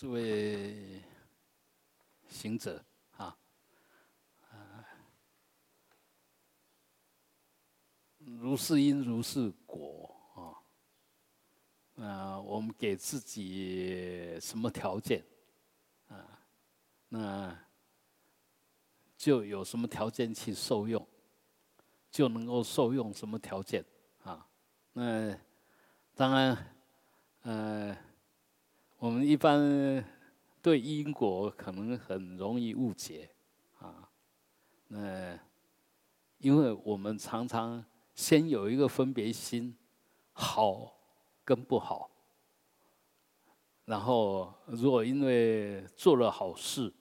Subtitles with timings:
[0.00, 1.02] 诸位
[2.28, 2.80] 行者
[3.16, 3.36] 啊，
[4.48, 4.86] 啊，
[8.18, 10.14] 如是因如是果
[11.96, 15.24] 啊，啊，我们给自己什么条件
[16.06, 16.46] 啊，
[17.08, 17.58] 那
[19.16, 21.04] 就有什么条件去受用，
[22.08, 23.84] 就能够受用什么条件
[24.22, 24.48] 啊？
[24.92, 25.36] 那
[26.14, 26.76] 当然，
[27.42, 28.07] 呃。
[29.00, 30.04] 我们一般
[30.60, 33.30] 对因果可能很容易误解
[33.78, 34.10] 啊，
[34.88, 35.38] 那
[36.38, 37.84] 因为我们常常
[38.16, 39.76] 先有一个分别心，
[40.32, 40.92] 好
[41.44, 42.10] 跟不好，
[43.84, 46.92] 然后如果因为做了好事，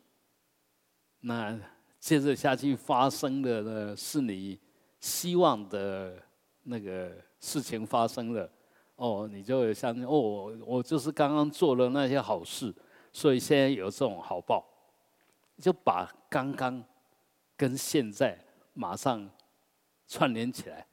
[1.21, 1.59] 那
[1.99, 4.59] 接着下去发生的呢是你
[4.99, 6.21] 希望的
[6.61, 8.47] 那个事情发生了。
[8.97, 12.73] 哦，你就会相信哦，我就是刚刚做了那些好事，
[13.13, 14.65] 所以现在有这种好报，
[15.59, 16.83] 就把刚刚
[17.55, 19.29] 跟现在马上
[20.07, 20.87] 串联起来，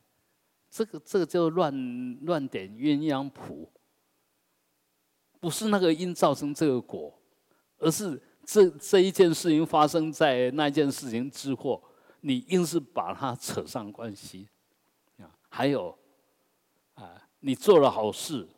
[0.70, 3.70] 这个这个就乱乱点鸳鸯谱，
[5.40, 7.18] 不是那个因造成这个果，
[7.78, 11.82] 而是这这一件事情发生在那件事情之后，
[12.20, 14.46] 你硬是把它扯上关系
[15.18, 15.98] 啊，还有。
[17.46, 18.48] 你做了好事，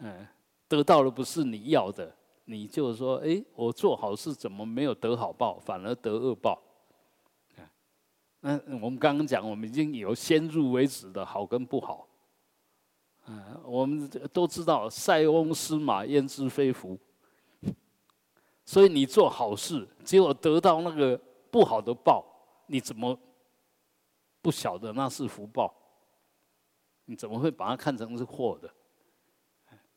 [0.00, 0.28] 嗯，
[0.68, 6.60] 得到的不是你要的，你就说，哎，我做好事怎么没有得好报，反而得恶报？
[8.42, 12.06] 嗯，我们刚刚讲，我们已经有先入为主的好跟不好，
[13.26, 16.98] 嗯，我们都知道塞翁失马焉知非福，
[18.66, 21.18] 所以你做好事，结果得到那个
[21.50, 22.22] 不好的报，
[22.66, 23.18] 你怎么
[24.42, 25.74] 不晓得那是福报？
[27.10, 28.72] 你怎么会把它看成是祸的？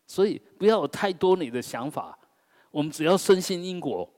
[0.08, 2.18] 所以不要有太多你的想法。
[2.72, 4.12] 我们只要深信因果，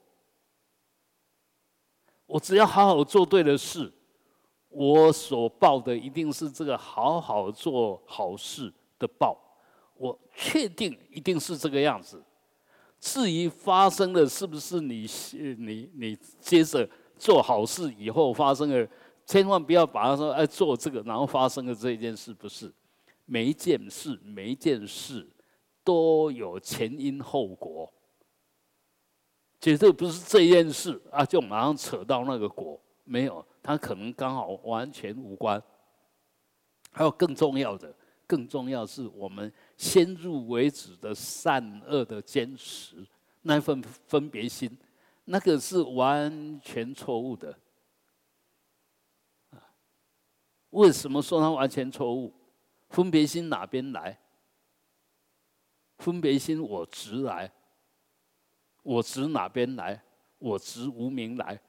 [2.25, 3.91] 我只要好好做对的事，
[4.69, 9.37] 我所报的一定是这个好好做好事的报。
[9.95, 12.23] 我确定一定是这个样子。
[12.97, 18.87] 至于发生的是不是你你你接着做好事以后发生的，
[19.25, 22.73] 千万不要把它说哎做这个然后发生的这一件事不是。
[23.25, 25.27] 每一件事，每一件事
[25.83, 27.91] 都有前因后果，
[29.59, 35.61] 绝对不是这件事啊，就马上扯到那个果，没有，它可能刚好完全无关。
[36.91, 37.93] 还有更重要的，
[38.25, 43.05] 更重要是我们先入为主的善恶的坚持，
[43.41, 44.77] 那份分别心，
[45.25, 47.57] 那个是完全错误的。
[50.69, 52.33] 为什么说它完全错误？
[52.89, 54.17] 分别心哪边来？
[55.97, 57.51] 分别心我执来，
[58.83, 60.03] 我执哪边来？
[60.37, 61.59] 我执无名来。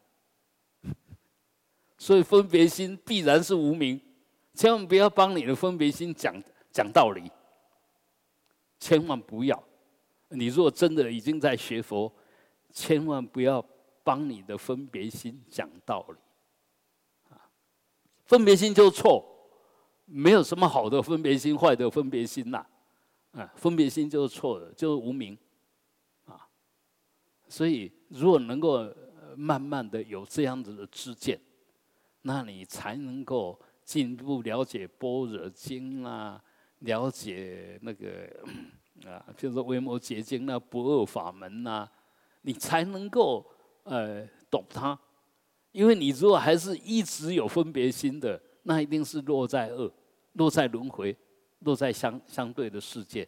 [1.96, 4.00] 所以分别心必然是无名，
[4.52, 7.30] 千万不要帮你的分别心讲讲道理，
[8.80, 9.62] 千万不要。
[10.30, 12.12] 你如果真的已经在学佛，
[12.72, 13.64] 千万不要
[14.02, 16.18] 帮你的分别心讲道理，
[17.32, 17.48] 啊，
[18.24, 19.35] 分别心就错。
[20.08, 22.64] 没有什么好的分别心，坏的分别心呐，
[23.32, 25.36] 啊，分别心就是错的，就是无名，
[26.26, 26.46] 啊，
[27.48, 28.88] 所以如果能够
[29.36, 31.40] 慢慢的有这样子的知见，
[32.22, 36.40] 那你才能够进一步了解般若经啊，
[36.78, 38.30] 了解那个
[39.04, 41.88] 啊，就是说维摩诘经那不二法门呐，
[42.42, 43.44] 你才能够
[43.82, 44.96] 呃懂它，
[45.72, 48.40] 因为你如果还是一直有分别心的。
[48.68, 49.88] 那一定是落在恶，
[50.32, 51.16] 落在轮回，
[51.60, 53.26] 落在相相对的世界，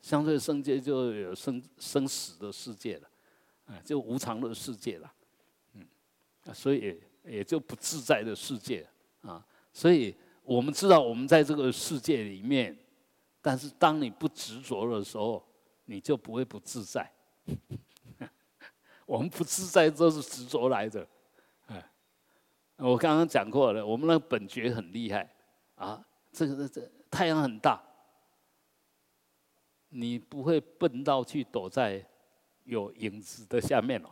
[0.00, 3.08] 相对生界就有生生死的世界了，
[3.66, 5.12] 啊，就无常的世界了，
[5.74, 5.86] 嗯，
[6.52, 8.84] 所以也就不自在的世界
[9.20, 9.46] 啊。
[9.72, 10.12] 所以
[10.42, 12.76] 我们知道我们在这个世界里面，
[13.40, 15.46] 但是当你不执着的时候，
[15.84, 17.08] 你就不会不自在。
[19.06, 21.06] 我们不自在这是执着来的。
[22.78, 25.28] 我刚刚讲过了，我们那个本觉很厉害
[25.74, 26.00] 啊！
[26.32, 26.80] 这个这
[27.10, 27.82] 太阳很大，
[29.88, 32.04] 你不会笨到去躲在
[32.64, 34.10] 有影子的下面哦。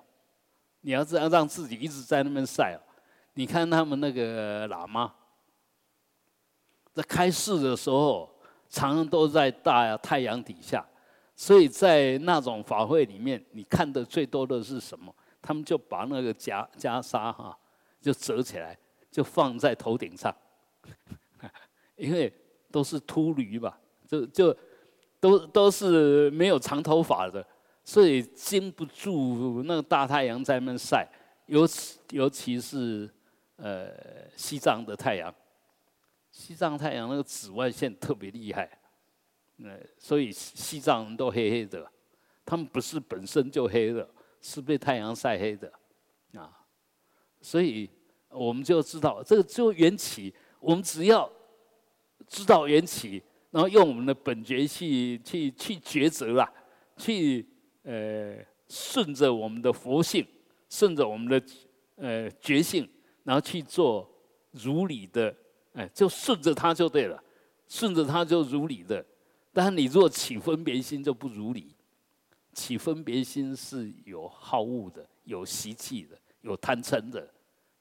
[0.81, 2.81] 你要这样让自己一直在那边晒哦。
[3.35, 5.15] 你看他们那个喇嘛，
[6.93, 8.29] 在开示的时候，
[8.69, 10.85] 常常都在大太阳底下，
[11.37, 15.15] 所以在那种法会里面，你看的最多的是什么？
[15.41, 17.57] 他们就把那个袈袈裟哈。
[18.07, 18.79] 就折起来，
[19.11, 20.33] 就放在头顶上，
[21.97, 22.33] 因为
[22.71, 23.77] 都是秃驴吧，
[24.07, 24.57] 就就
[25.19, 27.45] 都都是没有长头发的，
[27.85, 31.05] 所以经不住那个大太阳在那晒，
[31.47, 33.11] 尤其尤其是
[33.57, 33.91] 呃
[34.37, 35.35] 西藏的太阳，
[36.31, 38.71] 西藏太阳那个紫外线特别厉害，
[39.65, 41.85] 呃，所以西藏人都黑黑的，
[42.45, 44.09] 他们不是本身就黑的，
[44.41, 45.73] 是被太阳晒黑的，
[46.35, 46.57] 啊，
[47.41, 47.91] 所以
[48.37, 51.31] 我们就知道这个就缘起，我们只要
[52.29, 56.49] 知道缘起，然后用我们的本觉去去去抉择啦，
[56.97, 57.47] 去。
[57.89, 60.27] 呃，顺着我们的佛性，
[60.69, 61.41] 顺着我们的
[61.95, 62.91] 呃觉性，
[63.23, 64.11] 然后去做
[64.51, 65.33] 如理的，
[65.73, 67.23] 哎，就顺着它就对了，
[67.69, 69.07] 顺着它就如理的。
[69.53, 71.77] 但是你若起分别心就不如理，
[72.53, 77.33] 起分别心是有好恶的，有习气的，有贪嗔的。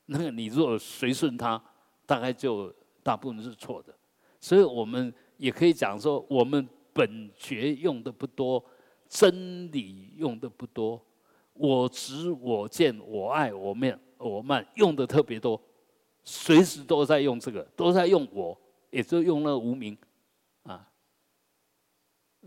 [0.06, 1.62] 那个你若随顺它，
[2.06, 2.74] 大概就
[3.04, 3.96] 大部分是错的。
[4.40, 8.63] 所以我们也可以讲说，我们本觉用的不多。
[9.07, 11.00] 真理用的不多，
[11.54, 15.62] 我执、我见、我爱、我慢、我慢用的特别多，
[16.24, 18.60] 随时都在用这个，都在用我，
[18.90, 19.96] 也就用那无名，
[20.63, 20.90] 啊，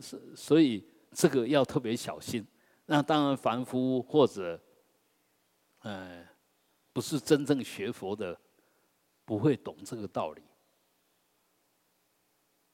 [0.01, 2.45] 是所以这个要特别小心。
[2.87, 4.61] 那当然凡夫或者，
[5.83, 6.27] 呃，
[6.93, 8.39] 不是真正学佛的，
[9.25, 10.43] 不会懂这个道理。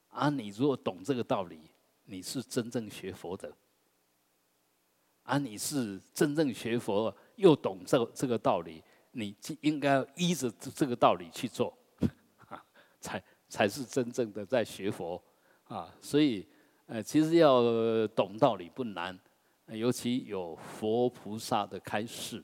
[0.09, 1.59] 啊，你如果懂这个道理，
[2.05, 3.53] 你是真正学佛的。
[5.23, 11.75] 啊，你是真正学佛又懂这这个道理，你应该依着这个道理去做，
[13.01, 15.21] 才才是真正的在学佛
[15.63, 15.93] 啊。
[15.99, 16.47] 所以，
[16.85, 19.19] 呃，其实要懂道理不难，
[19.67, 22.43] 尤其有佛菩萨的开示，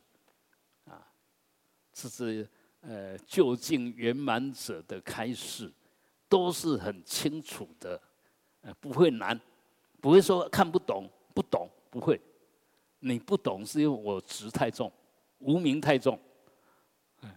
[2.02, 2.50] 这是
[2.82, 5.72] 呃究竟圆满者的开示，
[6.28, 8.02] 都是很清楚的，
[8.62, 9.40] 呃，不会难，
[10.00, 12.20] 不会说看不懂、不懂，不会。
[13.00, 14.92] 你不懂是因为我执太重，
[15.40, 16.20] 无名太重，
[17.22, 17.32] 嗯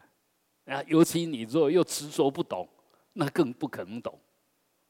[0.67, 2.69] 啊，尤其你若又执着不懂，
[3.15, 4.19] 那更不可能懂，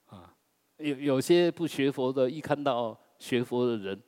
[0.06, 0.34] 啊，
[0.78, 4.02] 有有些不学佛的，一看到学佛的人，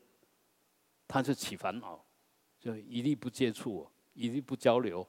[1.06, 2.04] 他就起烦恼，
[2.58, 5.06] 就一律不接触我，一律不交流，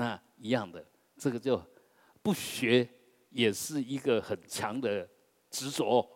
[0.00, 0.82] 那一样的，
[1.18, 1.62] 这个就
[2.22, 2.88] 不学
[3.28, 5.06] 也是一个很强的
[5.50, 6.08] 执着，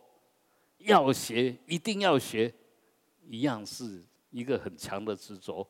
[0.79, 2.53] 要学一定要学。
[3.27, 5.67] 一样是一个很强的执着。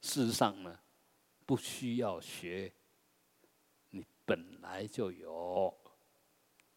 [0.00, 0.78] 事实上呢，
[1.44, 2.72] 不需要学，
[3.90, 5.74] 你本来就有。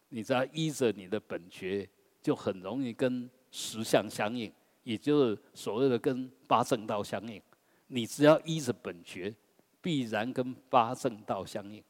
[0.07, 1.87] 你只要依着你的本觉，
[2.23, 4.51] 就很容易跟实相相应，
[4.81, 7.39] 也就是所谓的跟八正道相应。
[7.85, 9.35] 你只要依着本觉，
[9.81, 11.83] 必然跟八正道相应。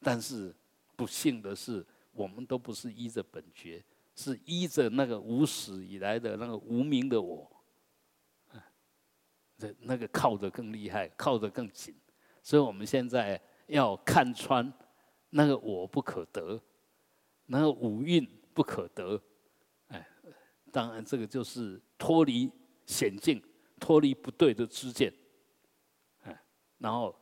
[0.00, 0.54] 但是
[0.96, 3.84] 不幸的是，我们都不是依着本觉。
[4.14, 7.50] 是依着那个无始以来的那个无名的我，
[9.56, 11.94] 这那个靠得更厉害，靠得更紧，
[12.42, 14.70] 所以我们现在要看穿
[15.30, 16.60] 那个我不可得，
[17.46, 19.18] 那个五蕴不可得，
[19.88, 20.06] 哎，
[20.70, 22.52] 当然这个就是脱离
[22.84, 23.42] 险境，
[23.80, 25.10] 脱离不对的知见，
[26.82, 27.14] 然后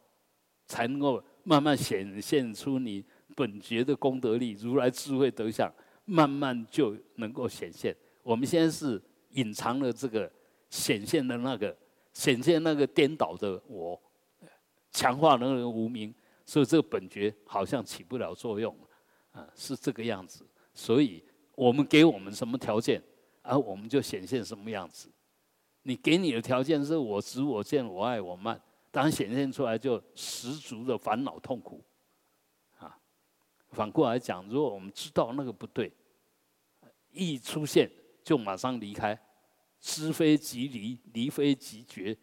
[0.67, 3.05] 才能够慢慢显现出你
[3.37, 5.73] 本觉的功德力，如来智慧德相。
[6.07, 7.95] 慢慢就能够显现。
[8.25, 10.29] 我们现在是隐藏了这个
[10.69, 11.77] 显现的那个
[12.13, 14.01] 显现那个颠倒的我，
[14.91, 16.13] 强化那个无名，
[16.45, 18.77] 所以这个本觉好像起不了作用，
[19.31, 20.45] 啊，是这个样子。
[20.75, 21.23] 所以
[21.55, 23.01] 我们给我们什么条件，
[23.43, 25.09] 而我们就显现什么样子。
[25.85, 28.61] 你给你的条件是我执我见我爱我慢，
[28.91, 31.85] 当显现出来就十足的烦恼痛苦。
[32.79, 32.99] 啊，
[33.71, 35.93] 反过来讲，如果我们知道那个不对。
[37.13, 37.91] 一出现
[38.23, 39.21] 就马上离开，
[39.81, 42.17] 知非即离，离非即绝，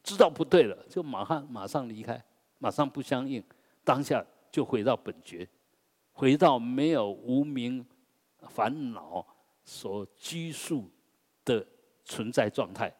[0.00, 2.24] 知道不对了就马上马上离开，
[2.58, 3.42] 马上不相应，
[3.82, 5.48] 当下就回到本觉，
[6.12, 7.84] 回到没有无名
[8.48, 9.26] 烦恼
[9.64, 10.88] 所拘束
[11.44, 11.66] 的
[12.04, 12.94] 存在状态。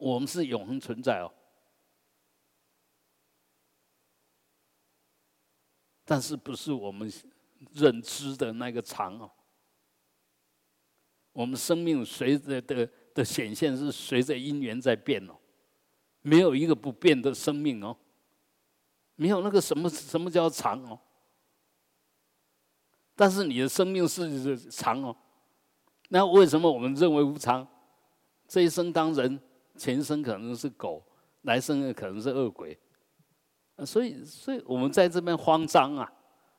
[0.00, 1.32] 我们是永恒存在哦，
[6.04, 7.12] 但是不是我们。
[7.74, 9.30] 认知的那个长哦，
[11.30, 15.36] 我们生命随着的的显现是随着因缘在变哦，
[16.22, 17.94] 没有一个不变的生命哦，
[19.14, 20.98] 没有那个什么什么叫长哦，
[23.14, 25.14] 但是你的生命是长哦，
[26.08, 27.68] 那为什么我们认为无常？
[28.48, 29.38] 这一生当人，
[29.80, 31.02] 前生可能是狗，
[31.42, 32.78] 来生可能是恶鬼，
[33.86, 36.12] 所以所以我们在这边慌张啊。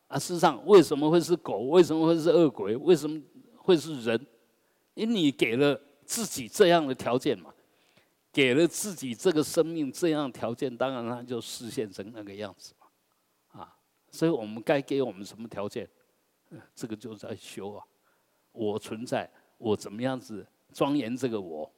[0.07, 1.59] 啊，事实上，为什么会是狗？
[1.69, 2.75] 为什么会是恶鬼？
[2.75, 3.21] 为什么
[3.55, 4.27] 会是人，
[4.93, 7.53] 因你给了自己这样的条件嘛，
[8.33, 13.77] 给了自己这个生命这样条件，当然它就实现成那个样子嘛，啊，
[14.09, 15.87] 所以我们该给我们什么条件，
[16.75, 17.85] 这个就在修啊，
[18.51, 21.71] 我存在，我怎么样子庄严这个我，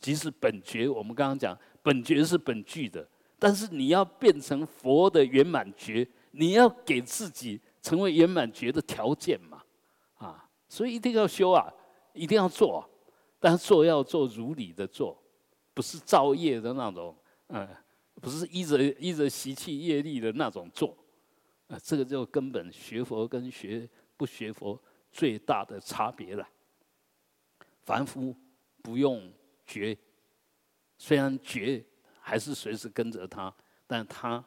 [0.00, 3.08] 即使本觉，我们刚刚讲本觉是本具的，
[3.38, 7.60] 但是你要变成佛的圆满觉，你要给自己。
[7.82, 9.62] 成为圆满觉的条件嘛，
[10.18, 11.66] 啊，所以一定要修啊，
[12.12, 12.86] 一定要做，
[13.38, 15.18] 但是做要做如理的做，
[15.72, 17.16] 不是造业的那种，
[17.48, 17.66] 嗯，
[18.20, 20.94] 不是依着依着习气业力的那种做，
[21.68, 24.78] 啊，这个就根本学佛跟学不学佛
[25.10, 26.46] 最大的差别了。
[27.80, 28.36] 凡夫
[28.82, 29.32] 不用
[29.70, 29.96] 觉，
[30.98, 31.84] 虽然觉
[32.20, 33.54] 还是随时跟着他，
[33.86, 34.44] 但他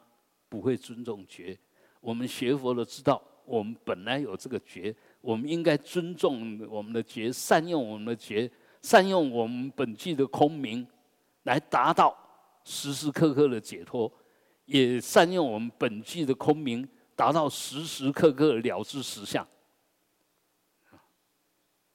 [0.50, 1.58] 不会尊重觉。
[2.00, 8.50] 我们学佛的知道，我们本来有这个觉，我们应该尊重我们的觉，善用我们的觉，
[8.82, 10.86] 善用我们本具的空明，
[11.44, 12.14] 来达到
[12.64, 14.12] 时时刻刻的解脱，
[14.66, 19.46] 也善用我们本具的空明，达到时时刻刻了知实相。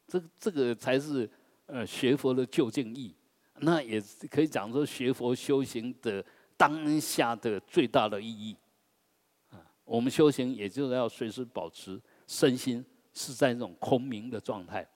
[0.07, 1.29] 这这个才是
[1.67, 3.15] 呃学佛的究竟意义，
[3.61, 6.23] 那也可以讲说学佛修行的
[6.55, 8.55] 当下的最大的意义
[9.49, 9.59] 啊。
[9.83, 14.87] 我们修行，也就是要随时保持身心是在那种空明的状态，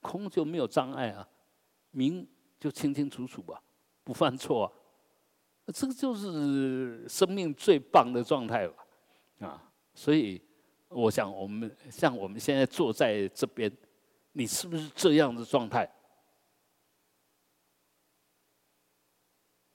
[0.00, 1.28] 空就没有障碍啊，
[1.90, 2.26] 明
[2.58, 3.62] 就清清楚楚吧，
[4.02, 4.72] 不犯错啊，
[5.72, 8.86] 这个就是生命最棒的状态吧，
[9.40, 10.40] 啊，所以
[10.88, 13.70] 我想，我们像我们现在坐在这边，
[14.32, 15.88] 你是不是这样的状态？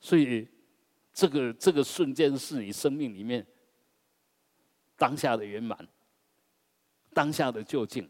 [0.04, 0.46] 所以，
[1.14, 3.48] 这个这个瞬间是你生命里面。
[4.98, 5.88] 当下的圆满，
[7.14, 8.08] 当下的究竟，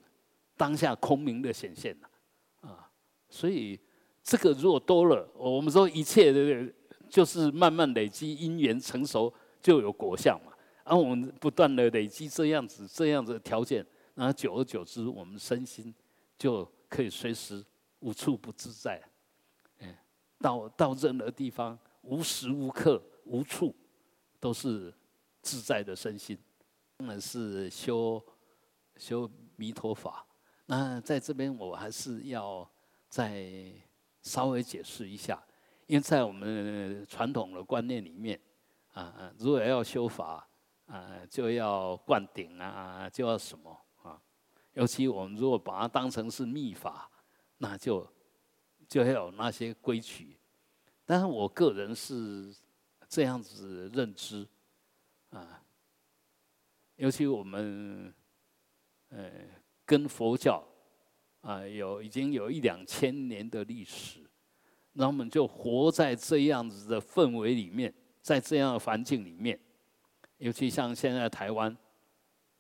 [0.58, 1.96] 当下空明的显现
[2.62, 2.92] 啊！
[3.30, 3.80] 所以
[4.24, 6.74] 这个如果多了，我们说一切的，
[7.10, 10.52] 就是慢慢累积因缘成熟，就有果相嘛。
[10.84, 13.86] 而我们不断的累积这样子、这样子的条件，
[14.16, 15.94] 然后久而久之，我们身心
[16.38, 17.64] 就可以随时
[18.00, 19.02] 无处不自在。
[20.44, 23.74] 到到任何地方，无时无刻、无处
[24.42, 24.94] 都是
[25.42, 26.38] 自在的身心。
[26.98, 28.22] 当然是修
[28.98, 30.26] 修弥陀法。
[30.66, 32.70] 那在这边，我还是要
[33.08, 33.72] 再
[34.22, 35.42] 稍微解释一下，
[35.88, 38.38] 因为在我们传统的观念里面，
[38.92, 40.46] 啊，如果要修法，
[40.88, 44.22] 啊，就要灌顶啊，就要什么啊？
[44.74, 47.10] 尤其我们如果把它当成是密法，
[47.60, 48.06] 那就
[48.94, 50.38] 就要有那些规矩。
[51.04, 52.54] 但是我个人是
[53.10, 54.48] 这样子认知，
[55.32, 55.60] 啊。
[56.98, 58.14] 尤其我们，
[59.10, 59.32] 呃，
[59.84, 60.64] 跟佛教
[61.42, 64.20] 啊有已经有一两千年的历史，
[64.92, 69.60] 那我们就活在这样子的氛围里面，在这样的环境里面，
[70.38, 71.76] 尤其像现在台湾，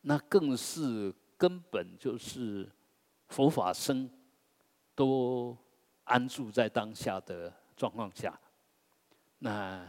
[0.02, 2.68] 那更是根本就是
[3.28, 4.10] 佛法僧
[4.96, 5.56] 都
[6.04, 8.40] 安住在当下的状况下，
[9.40, 9.86] 那。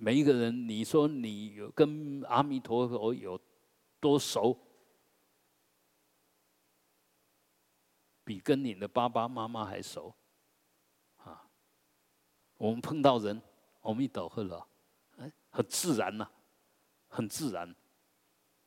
[0.00, 3.40] 每一个人，你说你有跟阿弥陀佛有
[3.98, 4.56] 多熟，
[8.22, 10.14] 比跟你的爸爸妈妈还熟，
[11.16, 11.50] 啊！
[12.58, 13.42] 我们碰到人，
[13.80, 14.64] 阿弥陀佛了，
[15.16, 16.30] 哎，很自然呐，
[17.08, 17.74] 很自然。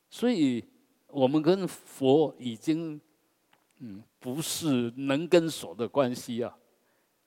[0.09, 0.61] 所以，
[1.07, 2.99] 我们跟佛已经，
[3.81, 6.57] 嗯，不是能跟所的关系啊，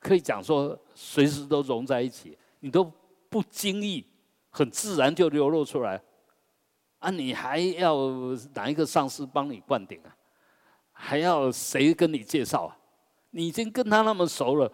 [0.01, 2.91] 可以讲说随时都融在一起，你都。
[3.31, 4.07] 不经意，
[4.49, 6.01] 很自然就流露出来，
[7.01, 7.11] 啊！
[7.11, 7.97] 你还要
[8.55, 10.17] 哪一个上司帮你灌顶啊？
[10.93, 12.79] 还要谁跟你介绍啊？
[13.31, 14.73] 你已经跟他那么熟了，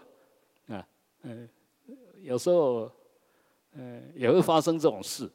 [0.67, 0.87] 啊，
[1.23, 1.49] 嗯，
[2.21, 2.93] 有时候，
[3.73, 5.33] 嗯，也会发生这种事。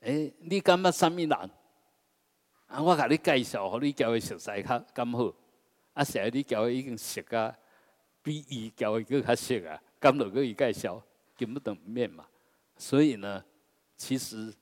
[0.00, 1.50] 哎，你感觉什么人？
[2.68, 5.34] 啊，我给你介绍，和你交伊熟悉较刚好。
[5.94, 7.54] 啊，现在你交的已经熟啊，
[8.22, 11.02] 比伊交的更较熟啊，咁落去伊介绍。
[11.36, 12.26] 见不等面嘛，
[12.76, 13.44] 所以呢，
[13.96, 14.52] 其实，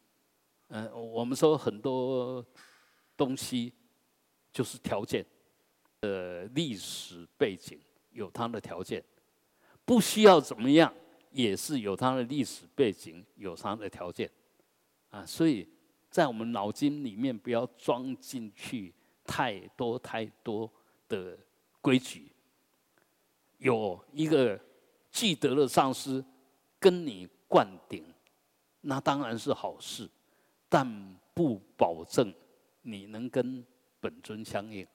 [0.68, 2.44] 嗯，我们说很多
[3.16, 3.72] 东西
[4.52, 5.24] 就是条件，
[6.00, 7.80] 呃，历史背景
[8.12, 9.02] 有它的条件，
[9.86, 10.92] 不需要怎么样，
[11.30, 14.30] 也是有它的历史背景，有它的条件，
[15.08, 15.66] 啊，所以
[16.10, 18.94] 在我们脑筋里面不要装进去
[19.24, 20.70] 太多太多
[21.08, 21.38] 的
[21.80, 22.30] 规矩，
[23.58, 24.58] 有一个
[25.10, 26.24] 既得的上司。
[26.78, 28.04] 跟你灌顶，
[28.82, 30.08] 那当然是好事，
[30.68, 30.86] 但
[31.32, 32.32] 不保证
[32.82, 33.64] 你能跟
[33.98, 34.86] 本尊相应。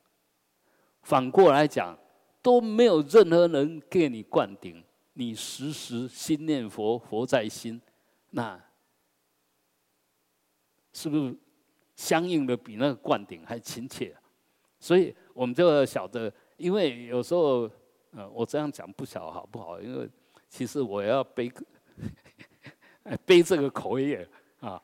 [1.01, 1.97] 反过来讲，
[2.41, 4.81] 都没有任何人给你灌顶，
[5.13, 7.81] 你时时心念佛，佛在心，
[8.29, 8.63] 那
[10.93, 11.35] 是不是
[11.95, 14.15] 相应的比那个灌顶还亲切？
[14.79, 17.69] 所以我们就晓得，因为有时候，
[18.11, 19.79] 呃，我这样讲不晓好不好？
[19.79, 20.09] 因为
[20.49, 21.51] 其实我要背
[23.25, 24.27] 背这个口业
[24.59, 24.81] 啊，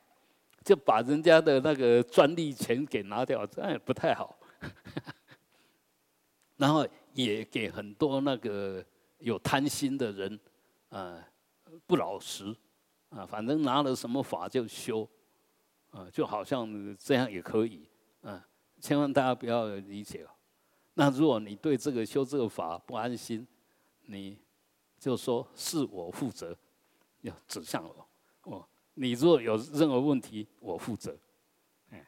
[0.64, 4.38] 就把人家的那个专利权给拿掉，这样也不太好。
[6.58, 8.84] 然后也给很多那个
[9.20, 10.40] 有贪心的人，
[10.90, 11.28] 啊，
[11.86, 12.56] 不老实，
[13.10, 15.08] 啊，反正拿了什么法就修，
[15.98, 17.90] 啊，就好像这样也可以，
[18.22, 18.48] 啊，
[18.80, 20.30] 千万大家不要理解哦。
[20.94, 23.46] 那如果你对这个修这个法不安心，
[24.06, 24.38] 你
[25.00, 26.56] 就说是我负责，
[27.22, 28.08] 要指向我，
[28.44, 31.18] 哦，你如果有任何问题，我负责，
[31.90, 32.06] 哎，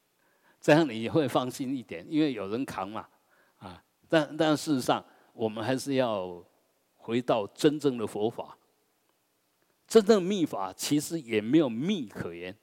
[0.58, 3.06] 这样你会放心一点，因为有人扛嘛。
[3.58, 6.42] 啊但但事实上，我们还是要
[6.96, 8.56] 回到真正的佛法。
[9.86, 12.56] 真正密法其实也没有密可言。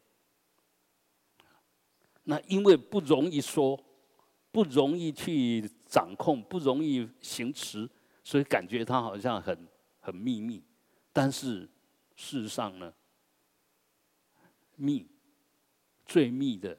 [2.23, 3.81] 那因为不容易说，
[4.51, 7.89] 不容易去掌控，不容易行持，
[8.23, 9.67] 所以感觉它好像很
[9.99, 10.63] 很秘密。
[11.11, 11.69] 但是
[12.15, 12.93] 事实上呢，
[14.75, 15.07] 密
[16.05, 16.77] 最密的、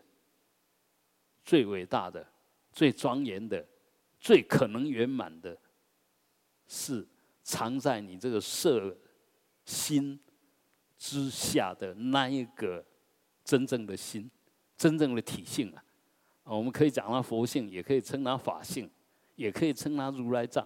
[1.45, 2.27] 最伟大的、
[2.73, 3.67] 最庄严的。
[4.21, 5.55] 最可能圆满的，
[6.67, 7.07] 是
[7.43, 8.97] 藏在你这个色
[9.67, 10.19] 心
[10.97, 12.83] 之下的那一个
[13.45, 14.31] 真正的心，
[14.85, 15.73] 真正的体性
[16.45, 16.53] 啊！
[16.53, 18.91] 我们可以讲它佛性，也可以称它法性，
[19.35, 20.63] 也可以称它如来藏，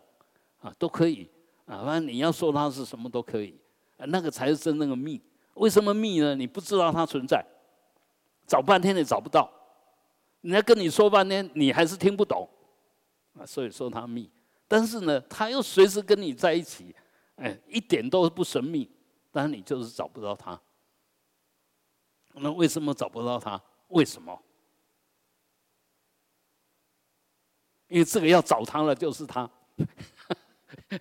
[0.58, 1.30] 啊，都可以
[1.66, 1.84] 啊。
[1.84, 3.56] 反正你要说它是什么都可以，
[3.98, 5.22] 那个才是真正的密。
[5.54, 6.34] 为什么密呢？
[6.34, 7.46] 你不知道它存在，
[8.44, 9.48] 找半天也找不到。
[10.40, 12.48] 人家跟你说半天，你还是听不懂。
[13.38, 14.28] 啊，所以说它密，
[14.66, 16.92] 但是呢，它又随时跟你在一起，
[17.36, 18.90] 哎，一点都不神秘，
[19.30, 20.60] 但是你就是找不到他。
[22.34, 23.62] 那为什么找不到他？
[23.88, 24.40] 为什么？
[27.88, 29.50] 因为这个要找他了，就是他。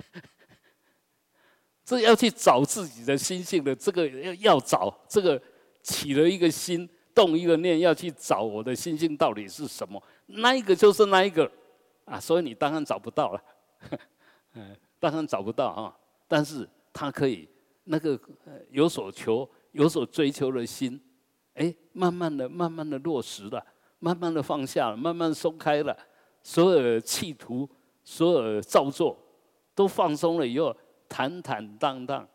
[1.83, 5.41] 这要去找自己的心性的，这个要要找这个
[5.81, 10.01] 起了一个心，动一个念，要去找我的心性到底是什么？
[10.25, 11.49] 那一个就是那一个。
[12.05, 13.43] 啊，所以你当然找不到了，
[14.55, 15.93] 嗯，当然找不到啊。
[16.25, 17.49] 但是他可以
[17.83, 18.17] 那个
[18.69, 20.97] 有所求、有所追求的心，
[21.57, 23.65] 哎，慢慢的、慢慢的落实了，
[23.99, 25.97] 慢慢的放下了，慢慢松开了，
[26.43, 27.67] 所有的企图、
[28.03, 29.17] 所有的造作
[29.73, 30.75] 都放松了以后，
[31.09, 32.27] 坦坦荡荡，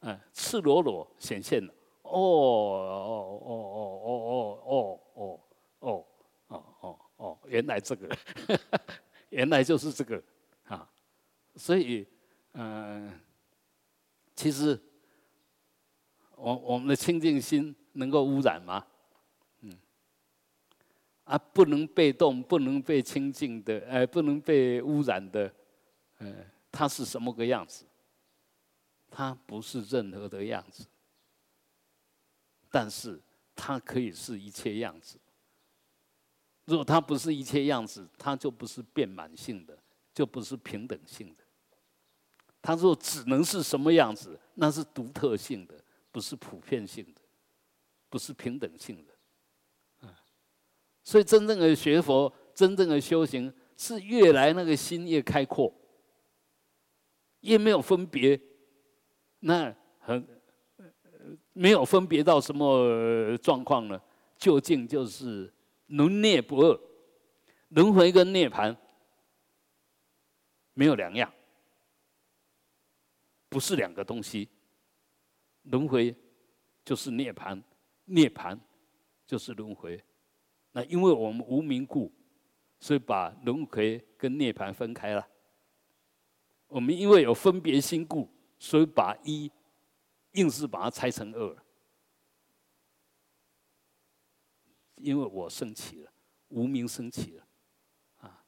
[0.00, 1.72] 嗯，赤裸裸显现了。
[2.02, 5.40] 哦哦哦哦哦哦哦哦
[5.78, 6.06] 哦
[6.48, 8.08] 哦哦哦，原来这个。
[9.30, 10.20] 原来就是这个
[10.64, 10.90] 啊，
[11.54, 12.04] 所以
[12.54, 13.12] 嗯，
[14.34, 14.76] 其实
[16.34, 18.86] 我我们的清净心能够污染吗？
[19.60, 19.76] 嗯，
[21.24, 25.52] 啊，不能被动，不能被清净的，哎，不能被污染的，
[26.18, 27.84] 嗯，它是什么个样子？
[29.10, 30.86] 它不是任何的样子，
[32.70, 33.20] 但是
[33.56, 35.18] 它可以是一切样子。
[36.66, 39.76] 如果它不是一切样子，它就不是变满性的，
[40.14, 41.42] 就不是平等性的。
[42.62, 45.74] 它若只能是什么样子，那是独特性的，
[46.12, 47.19] 不是普遍性的，
[48.10, 50.06] 不是平等性的。
[50.06, 50.20] 啊，
[51.02, 55.72] 所以真正的学佛，真正的修行，是越来那个心越开阔，
[57.40, 58.38] 越没有分别，
[59.38, 60.28] 那很
[61.54, 63.98] 没有分别到什么状况呢？
[64.36, 65.50] 究竟就是。
[65.92, 66.80] 轮涅不二，
[67.70, 68.76] 轮回跟涅盘
[70.72, 71.34] 没有两样，
[73.48, 74.48] 不是两个东西。
[75.62, 76.14] 轮回
[76.84, 77.60] 就是涅盘，
[78.10, 78.58] 涅盘
[79.26, 80.02] 就是轮回。
[80.72, 82.12] 那因为我们无名故，
[82.78, 85.26] 所以把轮回跟涅盘分开了。
[86.68, 89.50] 我们因为有分别心故，所以把一
[90.32, 91.56] 硬是把它拆成二。
[94.96, 96.12] 因为我升起了，
[96.48, 97.46] 无名升起了，
[98.18, 98.44] 啊，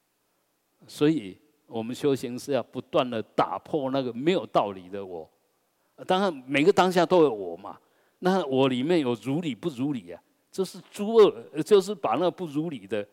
[0.87, 5.29] 所以我们修行是要不断的打破那个没有道理的我。
[6.05, 7.79] 当然，每个当下都有我嘛。
[8.25, 13.05] 那我里面有如理不如理啊，就是诸恶，就是把那不如理的，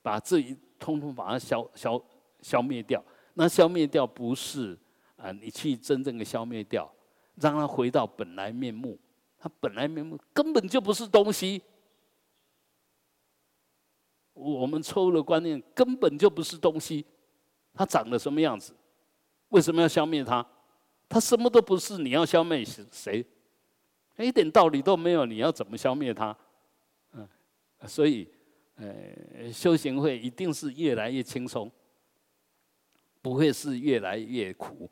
[0.00, 2.02] 把这一通通把它消消
[2.40, 3.04] 消灭掉。
[3.34, 4.74] 那消灭掉不是
[5.16, 6.90] 啊，你去真正的消灭掉，
[7.34, 8.98] 让它回到本来面目。
[9.38, 11.60] 它本来面目根本就不是东西。
[14.32, 17.04] 我们错误的观念根本就不是东西，
[17.74, 18.74] 它长得什么样子？
[19.50, 20.44] 为什么要消灭它？
[21.06, 23.22] 它什么都不是，你要消灭谁？
[24.22, 26.36] 一点道理都没有，你要怎么消灭它？
[27.12, 27.28] 嗯，
[27.86, 28.28] 所以，
[28.76, 31.70] 呃，修行会一定是越来越轻松，
[33.20, 34.90] 不会是越来越苦。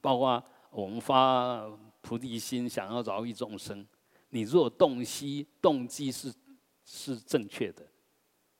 [0.00, 1.68] 包括我们发
[2.00, 3.86] 菩提心，想要饶益众生，
[4.30, 6.32] 你若动机动机是
[6.84, 7.86] 是正确的。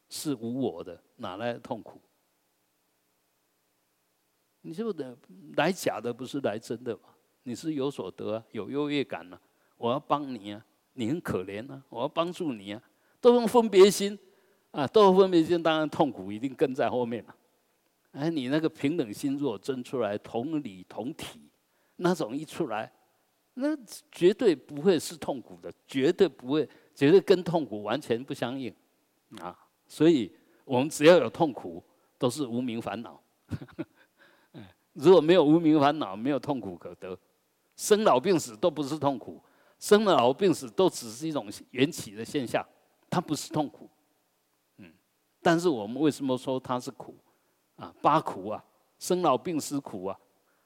[0.08, 2.00] 是无我的，哪来的痛苦？
[4.60, 5.18] 你就的
[5.56, 7.08] 来假的，不是来真的嘛？
[7.42, 9.40] 你是有所得，有优越感啊，
[9.76, 12.82] 我要帮你啊，你很可怜啊，我要帮助你啊，
[13.20, 14.18] 都用分别心
[14.70, 17.34] 啊，都用分别心，当然痛苦一定跟在后面了。
[18.12, 21.40] 哎，你那个平等心若真出来，同理同体，
[21.96, 22.90] 那种一出来，
[23.54, 23.76] 那
[24.10, 28.74] 绝对不会是痛苦的，绝对不会，绝对跟痛苦完全不相应
[29.40, 29.56] 啊。
[29.86, 30.32] 所以，
[30.64, 31.84] 我们只要有痛苦，
[32.18, 33.22] 都是无名烦恼。
[34.94, 37.16] 如果没有无名烦恼，没有痛苦可得。
[37.76, 39.38] 生老病死都不是痛苦，
[39.86, 42.66] 生老病死都只是一种缘起的现象，
[43.08, 43.88] 它不是痛苦。
[44.78, 44.92] 嗯，
[45.40, 47.14] 但是我们为什么说它是苦？
[47.76, 48.64] 啊，八苦啊，
[48.98, 50.18] 生老病死苦啊，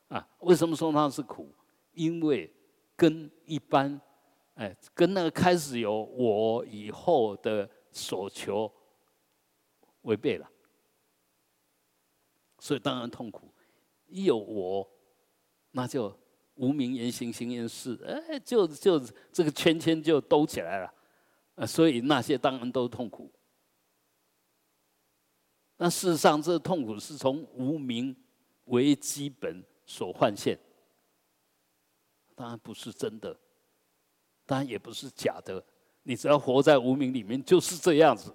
[0.09, 1.55] 啊，为什么说它是苦？
[1.93, 2.51] 因为
[2.97, 4.01] 跟一般，
[4.55, 8.73] 哎，跟那个开始有我以后的所求。
[10.05, 10.51] 违背了，
[12.59, 13.53] 所以当然痛苦。
[14.07, 14.91] 一有我，
[15.73, 16.19] 那就
[16.61, 19.01] 无名言行，行言事，哎，就就
[19.33, 20.95] 这个圈圈就兜起来了。
[21.55, 23.33] 呃，所以那些当然都痛苦。
[25.79, 28.15] 那事实上，这痛苦是从无名
[28.67, 30.59] 为基本所幻现，
[32.35, 33.35] 当然不是真的，
[34.45, 35.65] 当然也不是假的。
[36.03, 38.35] 你只要活在无名里面，就是这样子。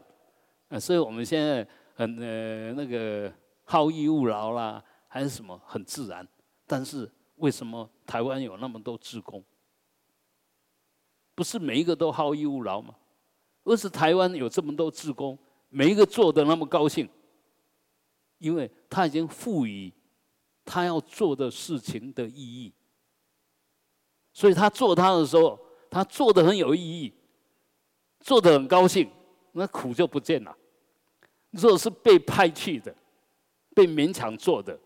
[0.69, 3.31] 啊，所以我们现在很呃那个
[3.63, 6.27] 好逸恶劳啦，还是什么很自然。
[6.65, 9.43] 但是为什么台湾有那么多职工？
[11.33, 12.95] 不是每一个都好逸恶劳吗？
[13.63, 15.37] 而是台湾有这么多职工，
[15.69, 17.09] 每一个做的那么高兴，
[18.37, 19.91] 因为他已经赋予
[20.63, 22.73] 他要做的事情的意义，
[24.31, 27.13] 所以他做他的时候，他做的很有意义，
[28.19, 29.09] 做的很高兴。
[29.57, 30.53] 那苦就不见了。
[31.51, 32.93] 若是被派去的，
[33.73, 34.77] 被勉强做的，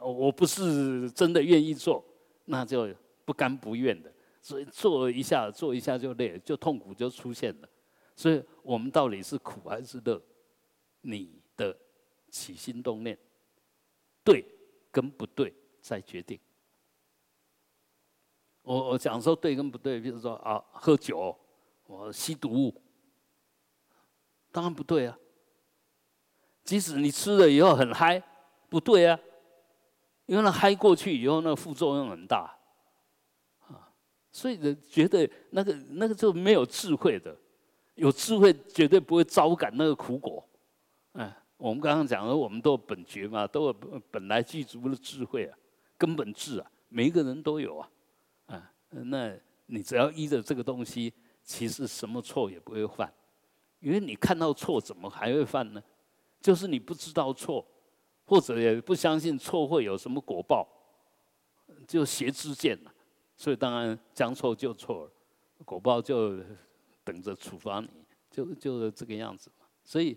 [0.00, 2.04] 我不是真的愿意做，
[2.44, 4.12] 那就不甘不愿的。
[4.40, 7.68] 所以做一下，做一下就累，就痛苦就出现了。
[8.14, 10.20] 所以我们到底是苦还是乐？
[11.02, 11.76] 你的
[12.30, 13.16] 起心动念，
[14.24, 14.44] 对
[14.90, 16.38] 跟不对，再决定。
[18.62, 21.36] 我我讲说对跟不对，比如说啊，喝酒，
[21.86, 22.74] 我吸毒。
[24.50, 25.16] 当然不对啊！
[26.64, 28.20] 即使你吃了以后很嗨，
[28.68, 29.18] 不对啊，
[30.28, 32.54] 因为那嗨过去以后，那副作用很大
[33.60, 33.88] 啊。
[34.30, 37.34] 所以人觉得那个那个就没有智慧的，
[37.94, 40.46] 有智慧绝对不会招感那个苦果。
[41.14, 43.72] 嗯，我们刚刚讲了，我们都有本觉嘛，都有
[44.10, 45.58] 本来具足的智慧啊，
[45.96, 47.90] 根本智啊，每一个人都有啊。
[48.48, 53.10] 啊，那你只要依着这个东西，其实什么错也不会犯。
[53.80, 55.82] 因为你看到错，怎么还会犯呢？
[56.40, 57.66] 就是你不知道错，
[58.28, 60.68] 或者也不相信错会有什么果报，
[61.86, 62.92] 就邪知见了。
[63.34, 65.10] 所以当然将错就错了，
[65.64, 66.38] 果报就
[67.02, 67.88] 等着处罚你，
[68.30, 69.50] 就就是这个样子。
[69.82, 70.14] 所以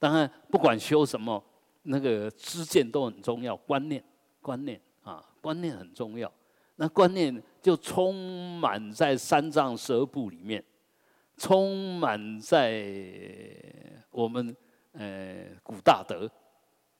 [0.00, 1.40] 当然不管修什么，
[1.84, 4.02] 那个知见都很重要，观念
[4.40, 6.30] 观念啊，观念很重要。
[6.74, 10.64] 那观念就充满在三藏十二部里面。
[11.38, 13.54] 充满在
[14.10, 14.54] 我们
[14.92, 16.30] 呃古大德，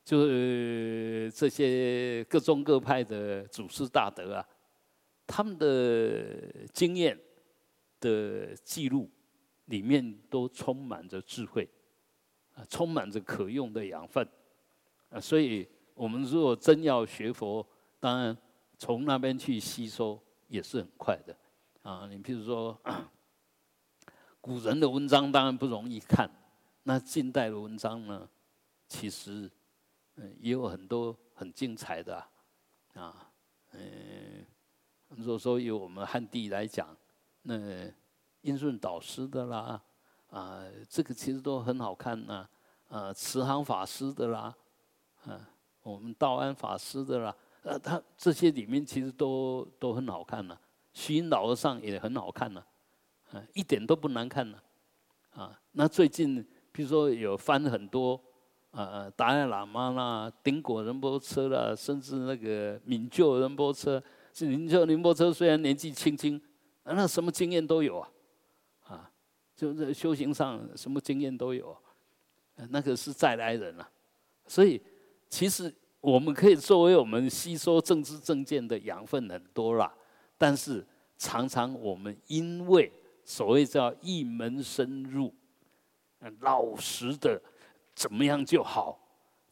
[0.04, 4.48] 就是这些各宗各派的祖师大德啊，
[5.26, 7.18] 他们的经验
[8.00, 9.10] 的记录
[9.66, 11.68] 里面都充满着智慧，
[12.54, 14.26] 啊，充满着可用的养分，
[15.08, 17.66] 啊，所以我们如果真要学佛，
[18.00, 18.36] 当然
[18.78, 21.36] 从那边去吸收也是很快的，
[21.82, 22.78] 啊，你譬如说。
[24.42, 26.28] 古人的文章当然不容易看，
[26.82, 28.28] 那近代的文章呢，
[28.88, 29.48] 其实
[30.16, 32.22] 嗯也有很多很精彩的
[32.94, 33.30] 啊，
[33.72, 34.44] 嗯，
[35.08, 36.94] 如果说由我们汉地来讲，
[37.42, 37.58] 那
[38.42, 39.82] 印顺导师的啦，
[40.28, 42.48] 啊，这个其实都很好看呐，
[42.88, 44.54] 啊，慈航法师的啦，
[45.24, 45.48] 啊，
[45.82, 50.58] 我们道安法师的啦，呃，他这些里面其实都都很好看呐，
[50.92, 52.64] 徐云老和尚也很好看呐。
[53.32, 54.60] 啊，一点都不难看呢，
[55.30, 58.22] 啊，那最近比如说有翻很多，
[58.72, 66.40] 呃，达赖喇嘛啦、顶果仁波切啦，甚至那个敏就仁波切，是敏就仁波切虽然年纪轻轻，
[66.84, 68.08] 那什么经验都有啊，
[68.84, 69.10] 啊，
[69.54, 71.76] 就是修行上什么经验都有，
[72.70, 73.86] 那个是再来人啊，
[74.46, 74.80] 所以
[75.28, 79.92] 其实我们可以作为我们吸收政治正见的养分很多啦，
[80.38, 80.82] 但是
[81.18, 82.90] 常常我们因为
[83.22, 85.34] 所谓叫一门深入。
[86.40, 87.42] 老实的，
[88.02, 88.98] 怎么样就好，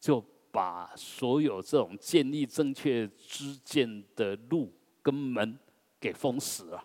[0.00, 5.56] 就把所有这种建立正确知见的路跟门
[6.00, 6.84] 给封死了，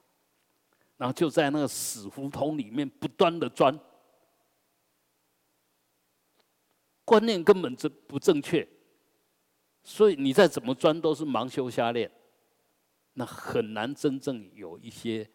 [0.95, 3.79] 然后就在那个死胡同里面不断的钻，
[7.03, 8.67] 观念根本正不正确，
[9.83, 12.11] 所以你再怎么钻都是盲修瞎练，
[13.13, 15.27] 那很难真正有一些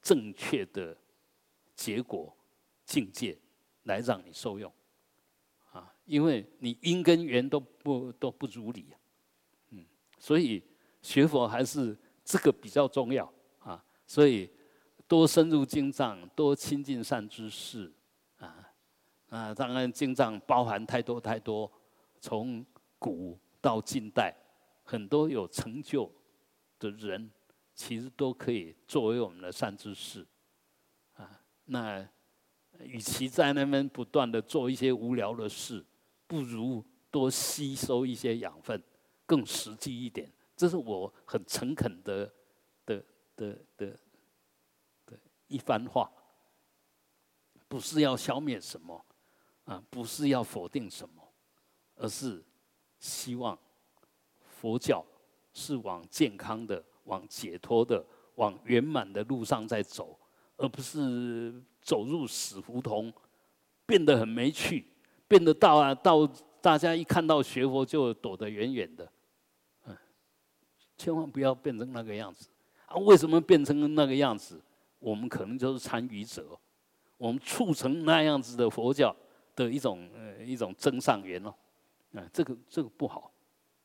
[0.00, 0.96] 正确的
[1.76, 2.34] 结果
[2.86, 3.38] 境界。
[3.86, 4.72] 来让你受用，
[6.04, 8.86] 因为你因跟缘都不都不如理，
[9.70, 9.84] 嗯，
[10.18, 10.62] 所以
[11.02, 14.50] 学佛还是这个比较重要啊，所以
[15.08, 17.92] 多深入经藏，多亲近善知识，
[18.36, 18.72] 啊
[19.28, 21.70] 啊，当然经藏包含太多太多，
[22.20, 22.64] 从
[22.98, 24.34] 古到近代，
[24.82, 26.10] 很多有成就
[26.78, 27.30] 的人，
[27.74, 30.26] 其实都可以作为我们的善知识，
[31.14, 32.08] 啊，那。
[32.80, 35.82] 与其在那边不断的做一些无聊的事，
[36.34, 38.82] 不如多吸收一些养分，
[39.24, 40.28] 更实际一点。
[40.56, 42.28] 这是我很诚恳的
[42.84, 43.04] 的
[43.36, 43.96] 的的
[45.06, 45.16] 的
[45.46, 46.10] 一番话，
[47.68, 49.06] 不是要消灭什么，
[49.66, 51.22] 啊，不是要否定什么，
[51.94, 52.44] 而是
[52.98, 53.56] 希望
[54.40, 55.06] 佛教
[55.52, 60.18] 是往健康的、往解脱的、往圆满的路上在走，
[60.56, 61.62] 而不是。
[61.84, 63.12] 走入死胡同，
[63.84, 64.86] 变得很没趣，
[65.34, 66.24] 变得到啊到
[66.60, 69.10] 大家一看到学佛就躲得远远的，
[69.84, 69.96] 嗯，
[70.96, 72.48] 千万不要变成那个样子
[72.86, 72.94] 啊！
[72.98, 74.62] 为什么变成那个样子？
[75.00, 76.56] 我们可能就是参与者，
[77.16, 79.14] 我们促成那样子的佛教
[79.56, 81.52] 的一种呃一种增上缘哦，
[82.14, 83.32] 啊，这个这个不好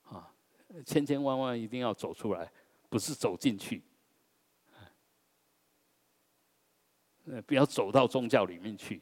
[0.03, 0.31] 啊，
[0.85, 2.51] 千千万万一定要走出来，
[2.89, 3.81] 不是走进去。
[7.25, 9.01] 呃，不要走到宗教里面去，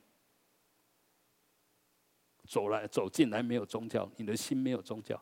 [2.47, 5.21] 走来走进来没有宗教，你的心没有宗教，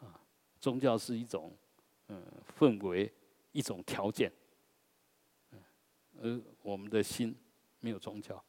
[0.00, 0.20] 啊，
[0.60, 1.56] 宗教是一种
[2.08, 2.22] 嗯
[2.56, 3.12] 氛围，
[3.52, 4.30] 一种条件，
[5.50, 5.62] 嗯，
[6.20, 7.34] 而我们的心
[7.80, 8.44] 没有宗教，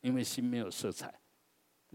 [0.00, 1.20] 因为心没有色彩，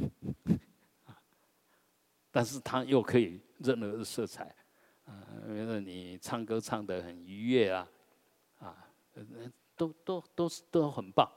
[2.30, 4.54] 但是它又可以任何的色彩，
[5.06, 7.90] 啊，比如说你唱歌唱得很愉悦啊，
[8.60, 8.88] 啊。
[9.76, 11.28] 都都都是都很棒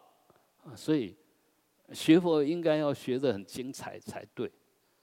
[0.64, 0.76] 啊！
[0.76, 1.16] 所以
[1.94, 4.50] 学佛应该要学得很精彩才对，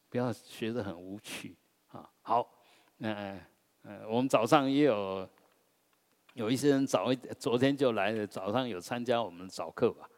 [0.10, 1.56] 不要学得很无趣
[1.88, 2.08] 啊。
[2.22, 2.54] 好，
[3.00, 3.40] 嗯
[3.84, 5.28] 嗯，我们早上也有
[6.34, 10.10] 有一些人早一昨天就来了，早上有参加我们早课吧。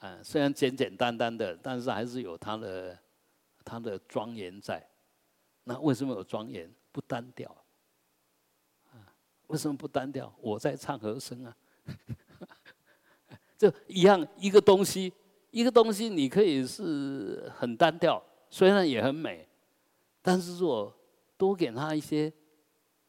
[0.00, 2.98] 嗯，虽然简简单单的，但是还是有他的
[3.64, 4.84] 他的庄严在。
[5.64, 6.70] 那为什么有庄严？
[6.92, 7.50] 不单调
[8.90, 9.00] 啊？
[9.46, 10.34] 为什么不单调？
[10.40, 11.56] 我在唱和声啊。
[13.56, 15.12] 就一样一个东西，
[15.54, 19.46] 一个东西你可以是很单调，虽然也很美，
[20.20, 20.92] 但是如果
[21.36, 22.32] 多给它一些，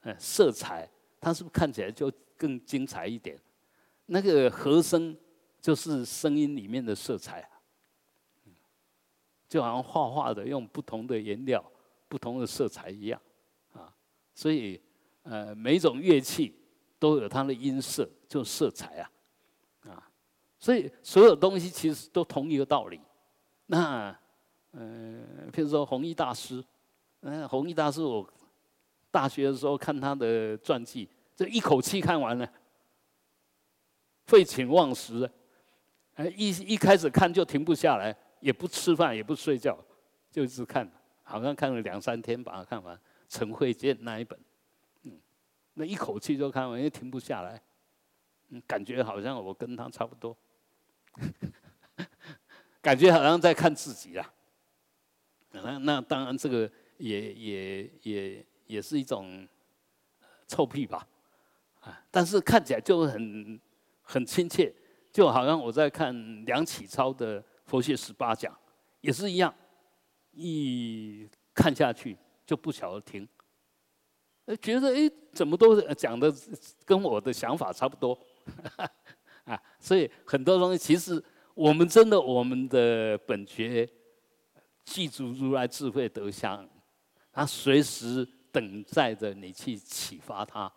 [0.02, 0.88] 呃，色彩，
[1.20, 3.36] 它是不是看起来就更精彩一点？
[4.06, 5.18] 那个和声
[5.60, 7.50] 就是声音里面的色彩，
[9.50, 11.66] 就好像画画的用不同的颜料、
[12.08, 13.20] 不同的色彩一样，
[13.74, 13.92] 啊，
[14.36, 14.80] 所以
[15.24, 16.54] 呃，每种乐器。
[16.98, 19.12] 都有它的音色，就色彩，啊，
[20.66, 23.00] 所以所有东西其实都同一个道理。
[23.68, 24.20] 那，
[24.72, 26.66] 嗯，譬如说弘一大师，
[27.22, 28.28] 嗯，弘一大师，我
[29.12, 32.52] 大学的时候看他的传记，这一口气看完了，
[34.26, 35.30] 废寝忘食，
[36.16, 39.78] 哎，一一开始看就停不下来，也不吃饭，也不睡觉，
[40.32, 43.00] 就一直看，好像看了两三天把它看完，
[43.30, 44.40] 陈慧健那一本。
[45.04, 45.22] 嗯
[45.76, 47.62] 那一口气就看完，又停不下来，
[48.50, 50.36] 嗯，感觉好像我跟他差不多，
[52.82, 54.34] 感觉好像在看自己啊。
[55.52, 59.48] 那那当然，这个也也也也是一种
[60.48, 61.08] 臭屁吧，
[61.80, 63.60] 啊，但是看起来就很
[64.02, 64.74] 很亲切，
[65.12, 68.54] 就好像我在看梁启超的《佛学十八讲》，
[69.02, 69.54] 也是一样，
[70.34, 73.28] 一看下去就不晓得停。
[74.62, 76.32] 觉得哎，怎么都讲的
[76.86, 78.16] 跟我的想法差不多，
[79.46, 83.88] 啊，所以很多东西其实我们真的我们的本觉
[84.84, 86.68] 记住如来智慧德相，
[87.32, 90.72] 他随时等待着你去启发他。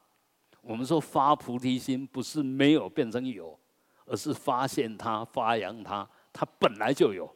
[0.60, 3.58] 我们说发菩提心，不是没有变成有，
[4.04, 7.34] 而是发现它、发扬它，它本来就有，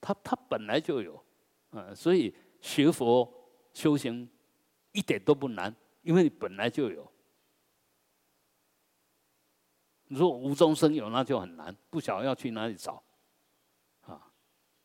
[0.00, 1.24] 它它本来就有，
[1.70, 3.32] 嗯，所以学佛
[3.72, 4.28] 修行
[4.92, 7.10] 一点都不难，因为你本来就有。
[10.08, 13.02] 如果无中生有，那就很难，不晓得要去哪里找，
[14.02, 14.20] 啊，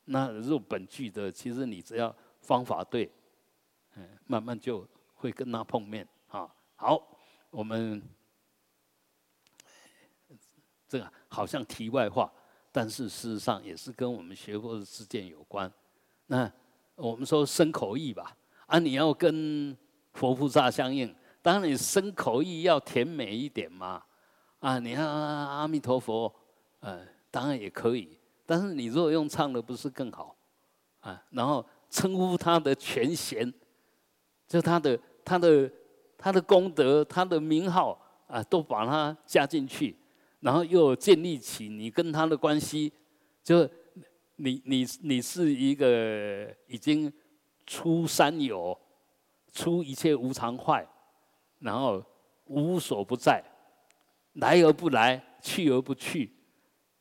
[0.05, 3.11] 那入本具的，其实你只要方法对，
[3.95, 6.49] 嗯，慢慢就会跟他碰面啊。
[6.75, 7.15] 好。
[7.51, 7.99] 我们
[10.87, 12.31] 这个好像题外话，
[12.71, 15.73] 但是事实上也是跟我们学佛的事件有关。
[16.27, 16.51] 那
[16.93, 19.75] 我们说身口意吧，啊，你要跟
[20.13, 24.03] 佛菩萨相应，当然你身口意要甜美一点嘛。
[24.59, 26.33] 啊，你看阿弥陀佛，
[26.79, 28.17] 呃，当然也可以。
[28.45, 30.35] 但是你如果用唱的，不是更好？
[31.01, 33.53] 啊，然后称呼他的全贤，
[34.47, 35.71] 就他的他的。
[36.21, 39.95] 他的功德，他的名号啊，都把它加进去，
[40.41, 42.91] 然后又建立起你跟他的关系，
[43.41, 43.63] 就
[44.35, 47.09] 你你你是一个已经
[47.65, 48.77] 出三有，
[49.53, 50.85] 出一切无常坏，
[51.59, 52.03] 然后
[52.47, 53.41] 无所不在，
[54.33, 56.31] 来而不来，去而不去，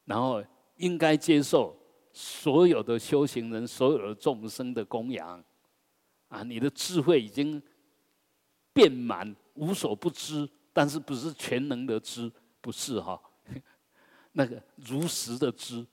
[0.05, 0.45] 然后
[0.77, 1.77] 应该接受
[2.13, 5.45] 所有的修行人、所有的众生的供养，
[6.29, 7.63] 啊，你的智慧已经。
[8.71, 13.21] 遍满无所不知，但是不是全能的知，不是哈，
[14.31, 15.85] 那个如实的知，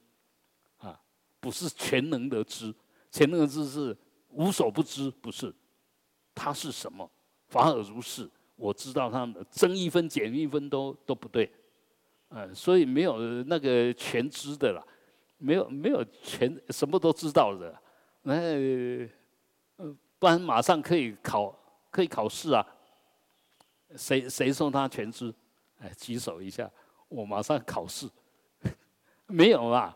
[0.77, 1.01] 啊，
[1.39, 2.71] 不是全能的知，
[3.09, 3.97] 全能的知是
[4.29, 5.51] 无所不知，不是，
[6.35, 7.09] 它是什么？
[7.47, 11.51] 反而如是，我知道他们增一分减一分都都不对，
[12.29, 14.85] 呃，所以没有那个全知的了，
[15.37, 17.73] 没有没有全什么都知道的，
[18.21, 18.33] 那
[19.77, 21.57] 呃，不然马上可以考
[21.91, 22.65] 可以考试啊。
[23.95, 25.33] 谁谁说他全知？
[25.79, 26.69] 哎，举手一下，
[27.07, 28.09] 我马上考试。
[29.27, 29.95] 没有啊，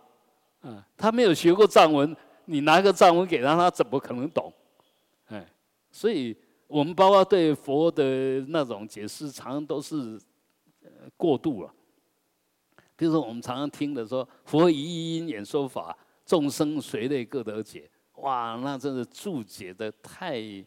[0.61, 4.53] 嗯，他没有学过藏文，你拿个藏文给他，他怎么可能懂？
[5.27, 5.45] 哎，
[5.91, 6.37] 所以
[6.69, 10.21] 我们包括对佛的那种解释，常常都是
[11.17, 11.73] 过度了。
[12.95, 17.89] 比如说，我们常常听的说“佛以一因演说法，众生随类各得解”，
[18.21, 20.63] 哇，那真是注解的太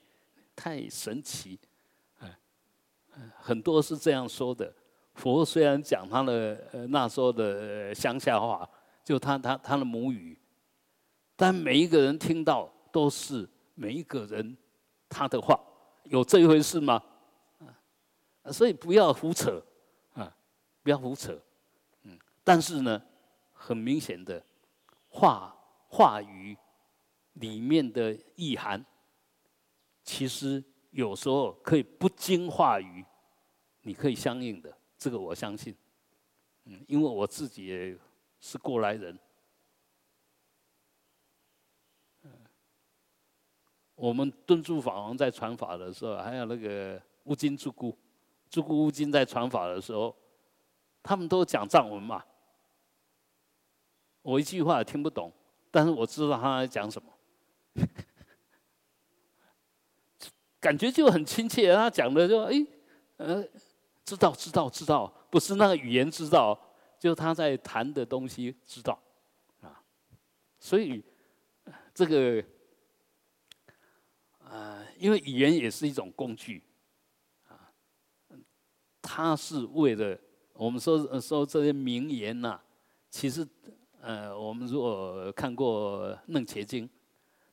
[0.57, 1.57] 太神奇。
[3.39, 4.75] 很多是这样说的。
[5.15, 8.69] 佛虽然讲他的呃那时候的乡下话，
[9.05, 10.37] 就他他他的母语，
[11.37, 14.57] 但每一个人听到都是每一个人
[15.09, 15.61] 他的话，
[16.13, 17.03] 有这一回事吗？
[18.43, 19.65] 啊，所以不要胡扯
[20.13, 20.37] 啊，
[20.83, 21.41] 不要胡扯。
[22.03, 23.03] 嗯，但是呢，
[23.53, 24.45] 很明显的
[25.09, 25.57] 话
[25.89, 26.55] 话语
[27.33, 28.85] 里面的意涵，
[30.05, 30.63] 其实。
[30.93, 33.03] 有时候可以不经话语，
[33.81, 35.75] 你可以相应的，这个我相信。
[36.65, 37.97] 嗯，因为我自己也
[38.39, 39.19] 是过来人。
[44.03, 47.97] 我们敦住法王在传法的时候，还有那个乌金住姑，
[48.51, 50.13] 住姑乌金在传法的时候，
[51.05, 52.21] 他们都讲藏文嘛。
[54.23, 55.33] 我一句话也听不懂，
[55.71, 57.13] 但是我知道他在讲什么。
[60.59, 62.55] 感觉就很亲切，他讲的就哎，
[63.19, 63.47] 呃，
[64.05, 66.61] 知道知道知道，不是那个语言知道，
[66.99, 69.01] 就他在谈的东西知道，
[69.61, 69.81] 啊，
[70.59, 71.05] 所以
[71.95, 72.45] 这个，
[74.53, 76.63] 呃，因为语言也是一种工具，
[77.49, 77.73] 啊，
[79.01, 80.19] 它是为了
[80.53, 82.61] 我们说说这些名言呐，
[83.09, 83.49] 其实
[83.99, 86.85] 呃，我们如果看过《楞伽经》，《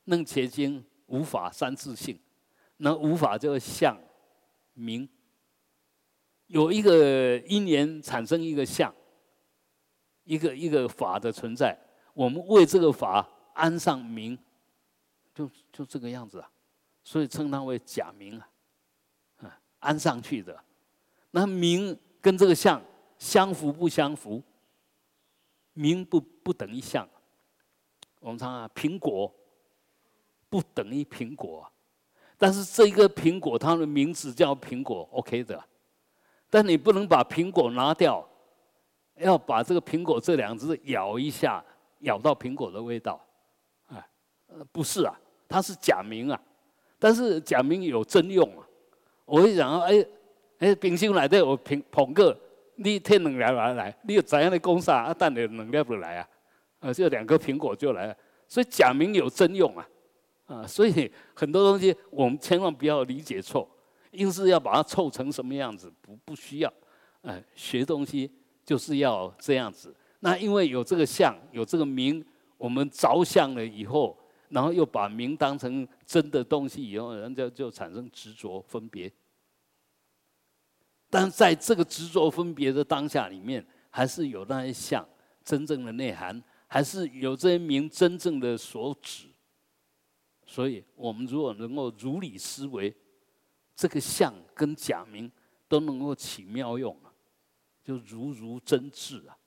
[0.04, 2.20] 楞伽经》无法三自性。
[2.82, 3.98] 那无法就相
[4.72, 5.08] 名，
[6.48, 8.94] 有一个因缘产生一个相，
[10.24, 11.78] 一个一个法的存在，
[12.14, 14.38] 我们为这个法安上名，
[15.34, 16.50] 就就这个样子啊，
[17.02, 18.48] 所以称它为假名啊，
[19.38, 20.58] 啊，安上去的。
[21.30, 22.82] 那名跟这个相
[23.18, 24.42] 相符不相符？
[25.72, 27.08] 名不不等于相。
[28.18, 29.32] 我们常啊，苹果
[30.48, 31.70] 不等于苹果。
[32.36, 35.62] 但是这一个苹果，它的名字叫苹果，OK 的。
[36.48, 38.26] 但你不能把苹果拿掉，
[39.16, 41.64] 要把这个苹果这两只咬一下，
[42.00, 43.24] 咬到苹果的味道，
[43.86, 44.08] 哎，
[44.72, 46.42] 不是啊，它是假名啊。
[47.00, 48.64] 但是假名有真用啊。
[49.24, 50.06] 我会想，哎
[50.58, 52.38] 哎，冰箱内底有捧捧个，
[52.76, 55.04] 你添两粒来来，你有怎样的功啥？
[55.04, 56.28] 啊，等你两粒不来啊？
[56.80, 58.16] 啊，就两个苹果就来了。
[58.46, 59.88] 所以假名有真用啊，
[60.46, 63.68] 啊，所以很多东西我们千万不要理解错，
[64.10, 66.72] 硬是要把它凑成什么样子，不不需要。
[67.22, 68.30] 哎，学东西
[68.64, 69.94] 就是要这样子。
[70.18, 72.24] 那因为有这个相，有这个名，
[72.58, 74.18] 我们着相了以后，
[74.50, 79.10] 然后又把名当成真的东西以后，人家就产生执着分别。
[81.08, 85.08] 但在这个执着分别的当下里面，还是有那些相
[85.42, 89.26] 真正的内涵，还是有这些名真正的所指。
[90.46, 92.94] 所以我们如果能够如理思维，
[93.76, 95.30] 这个相跟假名
[95.68, 97.14] 都能够起妙用啊，
[97.84, 99.38] 就如如真智啊，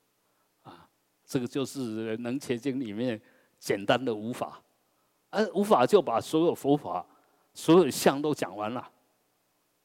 [0.62, 0.88] 啊，
[1.26, 3.20] 这个就是《能切经》里面
[3.58, 4.63] 简单的无法，
[5.34, 7.04] 而无法就把所有佛法、
[7.52, 8.90] 所有相都讲完了。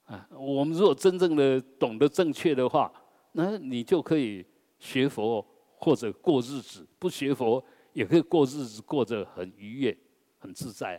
[0.04, 2.92] 啊，我们如果真正的懂得正确的话，
[3.34, 4.46] 那你就可以
[4.80, 5.46] 学佛
[5.78, 9.98] 或者过日子，不学佛也可以过日子，过得很愉悦、
[10.40, 10.98] 很自在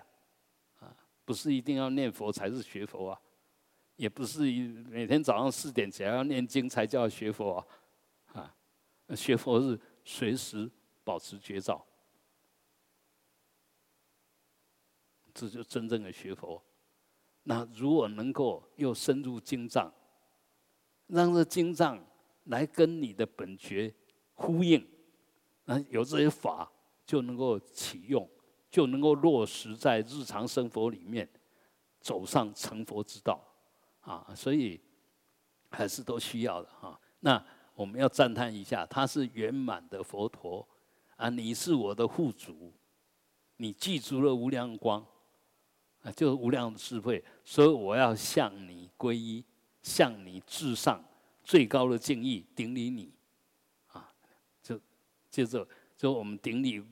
[0.79, 0.87] 啊！
[0.87, 3.21] 啊，不是一定要念佛才是学佛啊，
[3.97, 4.43] 也不是
[4.89, 7.55] 每天早上四点起来要念经才叫学佛
[8.33, 8.55] 啊！
[9.09, 10.71] 啊，学佛是随时
[11.03, 11.85] 保持觉照，
[15.41, 16.62] 这就真正的学佛。
[17.45, 19.91] 那如果能够又深入经藏，
[21.07, 21.99] 让这经藏
[22.45, 23.95] 来跟你的本觉
[24.34, 24.86] 呼应，
[25.64, 26.70] 那有这些法
[27.07, 28.28] 就能够启用，
[28.70, 31.26] 就能够落实在日常生活里面，
[32.01, 33.43] 走上成佛之道
[34.01, 34.30] 啊！
[34.36, 34.78] 所以
[35.70, 37.01] 还是都需要的哈。
[37.20, 37.43] 那
[37.74, 40.68] 我们要赞叹一下，他是圆满的佛陀
[41.16, 41.30] 啊！
[41.30, 42.74] 你是我的护主，
[43.57, 45.05] 你记住了无量光。
[46.03, 49.45] 啊，就是无量的智慧，所以我要向你皈依，
[49.83, 51.05] 向你至上
[51.45, 53.13] 最高的敬意，顶礼你，
[53.89, 54.11] 啊，
[54.63, 54.81] 就
[55.31, 56.83] 接着就我们顶礼，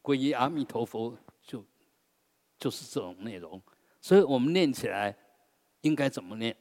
[0.00, 1.62] 皈依阿弥陀佛，就
[2.58, 3.60] 就是这种内容，
[4.00, 5.14] 所以我们念起来
[5.82, 6.56] 应该怎么念？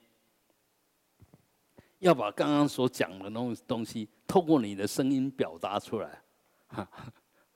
[2.00, 6.22] 要把刚刚所讲的东东西，透过你的声音表达出来，
[6.68, 6.90] 哈。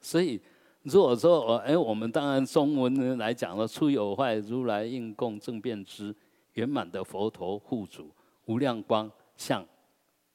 [0.05, 0.39] 所以，
[0.83, 6.15] 如果说我，哎，我们当然中文来讲了，出有坏，如来应供正遍知，
[6.53, 8.11] 圆满的佛陀护主，
[8.45, 9.65] 无量光像，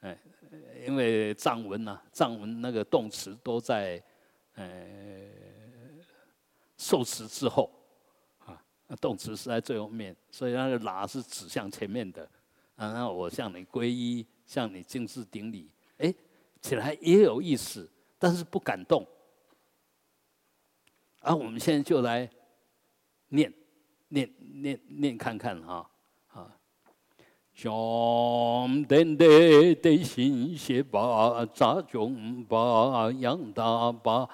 [0.01, 0.19] 哎，
[0.85, 4.03] 因为藏文呐，藏文那个动词都在，
[4.57, 4.67] 呃，
[6.77, 7.71] 受词之后，
[8.45, 8.61] 啊，
[9.01, 12.29] 动词是在最后面，所以那个拿是指向前面的，
[12.75, 16.13] 啊，那我向你皈依，向你敬事顶礼，哎，
[16.61, 19.07] 起来也有意思，但是不敢动。
[21.21, 22.29] 啊，我们现在就来
[23.29, 23.53] 念
[24.09, 25.87] 念念念看看哈
[26.29, 26.49] 啊！
[27.53, 27.71] 像
[28.85, 34.27] 等的的心些把扎中把养大把，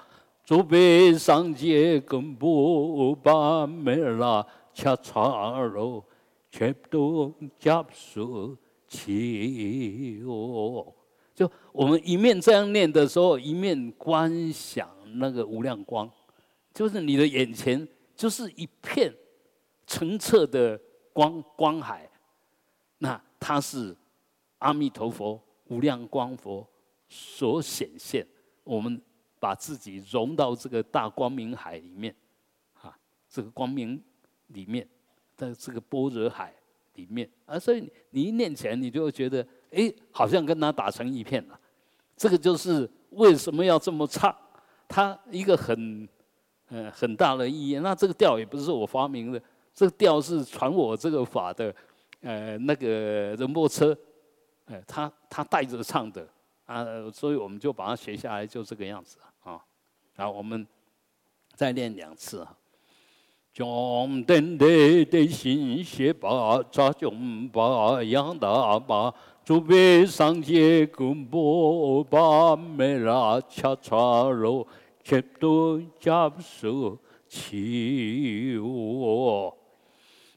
[0.44, 6.04] 祖辈上街根不把没啦恰差喽，
[6.52, 8.56] 全都加速
[8.86, 10.86] 起哦。
[11.34, 16.08] 就我们一面这样念的时候，一面观想那个无量光。
[16.76, 19.10] 就是你的眼前就是一片
[19.86, 20.78] 澄澈的
[21.10, 22.06] 光光海，
[22.98, 23.96] 那它是
[24.58, 26.68] 阿弥陀佛无量光佛
[27.08, 28.26] 所显现。
[28.62, 29.00] 我们
[29.40, 32.14] 把自己融到这个大光明海里面，
[32.74, 32.94] 啊，
[33.26, 33.98] 这个光明
[34.48, 34.86] 里面
[35.34, 36.54] 在这个般若海
[36.96, 41.58] 里面啊，所以你一念起来，你就会觉得，哎，好像跟它打成一片了。
[42.18, 44.36] 这个就是为什么要这么唱，
[44.86, 46.06] 它一个很。
[46.68, 47.78] 嗯，很大的意义。
[47.78, 49.40] 那这个调也不是我发明的，
[49.74, 51.74] 这个调是传我这个法的，
[52.20, 52.88] 呃，那个
[53.36, 53.96] 仁波车，
[54.66, 56.26] 哎，他他带着唱的
[56.64, 59.62] 啊，所以我们就把它学下来，就这个样子啊。
[60.16, 60.66] 好，我们
[61.54, 62.56] 再练两次啊。
[63.52, 63.66] 将
[64.24, 73.94] 登的的心写把，扎中把养大把，准备上街跟波把没拉恰恰
[74.24, 74.66] 罗。
[75.06, 76.98] 切多加速
[77.28, 79.56] 起我，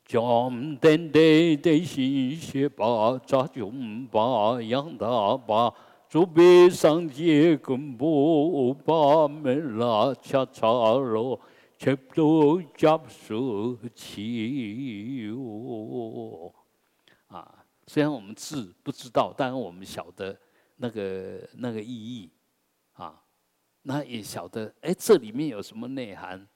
[0.05, 5.73] 将等待的心血把扎中把养大把，
[6.07, 11.41] 准备上街跟步把门拉恰恰罗，
[11.75, 16.53] 切多加速起我。
[17.29, 20.39] 啊，虽然我们字不知道，但我们晓得
[20.75, 22.29] 那个那个意义。
[23.83, 26.47] 那也晓得，哎，这里面有什么内涵？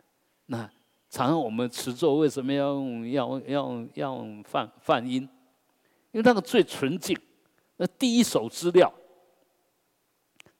[0.48, 0.70] 那
[1.10, 5.22] 常常我们持咒为什么要用要要要用梵梵音？
[6.12, 7.18] 因为那个最纯净，
[7.78, 8.92] 那第一手资料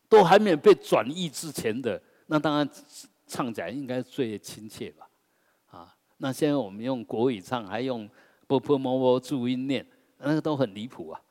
[0.08, 2.70] 都还没有被转译之前的，那当然
[3.28, 5.08] 唱起来应该最亲切吧？
[5.70, 8.10] 啊，那现在我们用国语唱，还用
[8.48, 9.86] 波波摩摩注音念，
[10.18, 11.22] 那个都很离谱啊！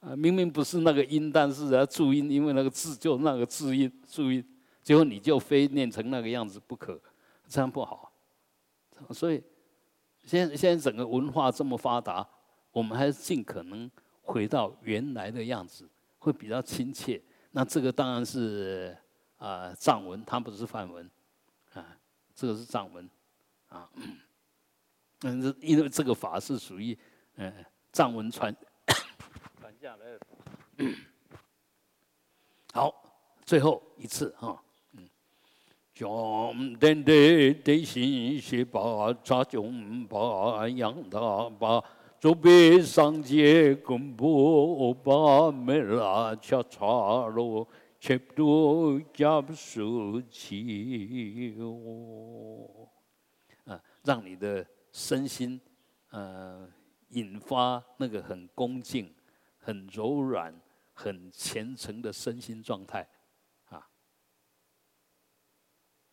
[0.00, 4.42] 啊，明明不是那个音，但是要注音，因为那个字就那个字音注音，
[4.82, 6.98] 结果你就非念成那个样子不可，
[7.46, 8.10] 这样不好。
[9.10, 9.42] 所以，
[10.24, 12.26] 现现在整个文化这么发达，
[12.72, 13.90] 我们还是尽可能
[14.22, 15.86] 回到原来的样子，
[16.18, 17.20] 会比较亲切。
[17.50, 18.96] 那这个当然是
[19.36, 21.10] 啊藏文，它不是梵文
[21.74, 21.94] 啊，
[22.34, 23.06] 这个是藏文
[23.68, 23.86] 啊。
[25.24, 26.98] 嗯，因为这个法是属于
[27.36, 27.52] 嗯
[27.92, 28.56] 藏文传。
[29.80, 30.86] 下来，
[32.74, 32.94] 好，
[33.46, 34.62] 最后一次哈，
[34.92, 35.08] 嗯，
[35.94, 41.82] 将天地地心是把扎中把养大把，
[42.20, 46.84] 左边上街公布把没拉恰恰
[47.28, 47.66] 罗，
[47.98, 52.86] 切多加不输气哦，
[53.64, 55.58] 啊，让你的身心，
[56.10, 56.68] 呃，
[57.12, 59.10] 引发那个很恭敬。
[59.60, 60.52] 很柔软、
[60.92, 63.06] 很虔诚的身心状态，
[63.68, 63.86] 啊，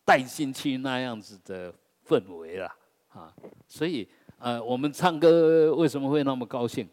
[0.04, 1.74] 带进去那样子的
[2.06, 2.72] 氛围了，
[3.08, 3.34] 啊，
[3.66, 6.88] 所以呃，我们唱歌为什么会那么高兴？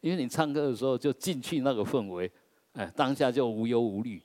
[0.00, 2.30] 因为你唱歌的时候就进去那个氛围，
[2.72, 4.20] 哎，当下就无忧无虑。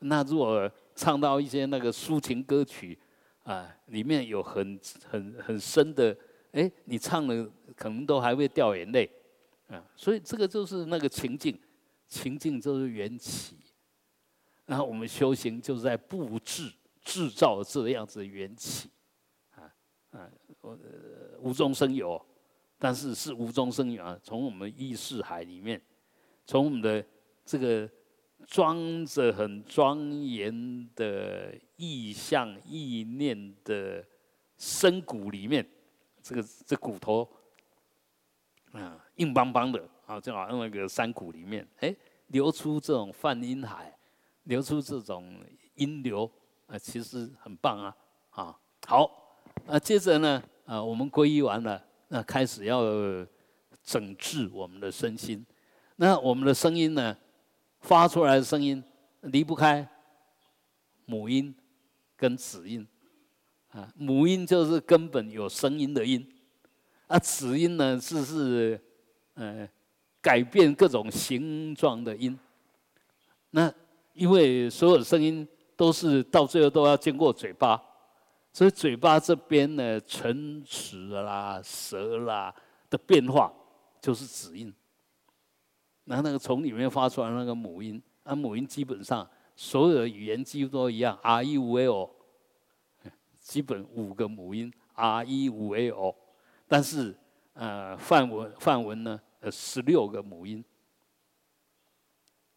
[0.00, 2.98] 那如果唱到一些那个抒情歌曲，
[3.42, 6.14] 啊，里面有很很很深的，
[6.52, 9.10] 哎，你唱了可能都还会掉眼泪。
[9.68, 11.58] 啊，所以这个就是那个情境，
[12.06, 13.56] 情境就是缘起，
[14.64, 18.90] 然后我们修行就是在布置、制造这样子的缘起，
[19.50, 19.74] 啊
[20.10, 20.78] 啊，我
[21.40, 22.24] 无中生有，
[22.78, 25.80] 但是是无中生有啊，从我们意识海里面，
[26.46, 27.04] 从我们的
[27.44, 27.90] 这个
[28.46, 34.06] 装着很庄严的意象、意念的
[34.56, 35.68] 深骨里面，
[36.22, 37.28] 这个这骨头。
[38.72, 41.94] 啊，硬邦邦的啊，就好像那个山谷里面，哎，
[42.28, 43.96] 流出这种泛音海，
[44.44, 45.38] 流出这种
[45.74, 46.30] 音流，
[46.66, 47.96] 啊，其实很棒啊，
[48.30, 49.10] 啊，好，
[49.66, 52.82] 啊，接着呢，啊，我们皈依完了，那开始要
[53.82, 55.44] 整治我们的身心，
[55.96, 57.16] 那我们的声音呢，
[57.80, 58.82] 发出来的声音
[59.22, 59.88] 离不开
[61.04, 61.54] 母音
[62.16, 62.86] 跟子音，
[63.70, 66.32] 啊，母音就是根本有声音的音。
[67.08, 68.80] 啊，子音呢是是，
[69.36, 69.66] 呃，
[70.20, 72.38] 改变各种形状的音。
[73.50, 73.72] 那
[74.12, 77.80] 因为所有的声音都是到最后都要经过嘴巴，
[78.52, 82.54] 所以嘴巴这边呢，唇齿啦、舌啦
[82.90, 83.52] 的变化
[84.00, 84.74] 就是子音。
[86.04, 92.10] 然后那个从里面发出来那个母音，那，母音基本上所有的语言几乎都一样，r e u l，
[93.40, 96.14] 基本五个母音，r e u l。
[96.68, 97.16] 但是，
[97.54, 100.64] 呃，范文范文呢，呃，十六个母音，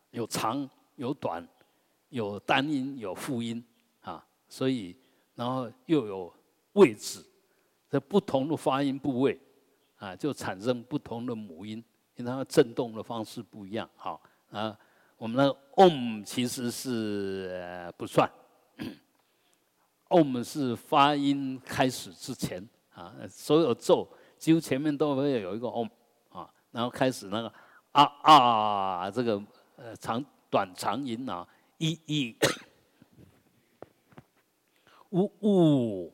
[0.09, 1.47] 有长有短，
[2.09, 3.63] 有单音有复音
[4.01, 4.97] 啊，所以
[5.35, 6.33] 然后又有
[6.73, 7.23] 位置，
[7.87, 9.39] 在不同的发音部位
[9.99, 11.77] 啊，就产生不同的母音，
[12.15, 13.87] 因为它振动的方式不一样。
[13.95, 14.19] 好
[14.49, 14.75] 啊，
[15.15, 18.27] 我们的 om 其实是不算，
[20.09, 22.67] om 是发音开始之前。
[22.95, 24.05] 啊，所有咒
[24.39, 25.87] 几乎前面都会有一个 om，
[26.71, 27.53] 然后开始那个
[27.91, 29.41] 啊啊这个
[29.75, 31.45] 呃长短长音啊，
[31.77, 32.37] 一一。
[35.11, 36.13] 呜呜，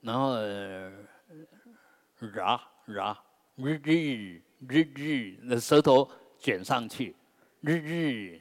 [0.00, 0.36] 然后
[2.20, 3.16] ra ra
[3.56, 3.68] r r r
[4.60, 6.08] r 那舌头
[6.38, 7.16] 卷上去。
[7.60, 8.40] 日日。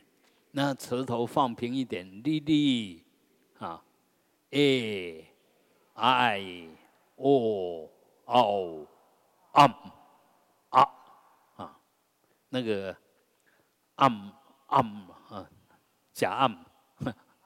[0.52, 3.02] 那舌头放平一点，li li
[3.58, 3.84] 啊
[4.52, 5.26] ，a
[5.96, 6.68] i。
[7.16, 7.90] 哦
[8.26, 8.86] 哦
[9.54, 10.03] ，am 啊啊，
[12.54, 12.95] 那个
[13.95, 14.30] am
[14.68, 15.49] am 啊，
[16.14, 16.56] 假 am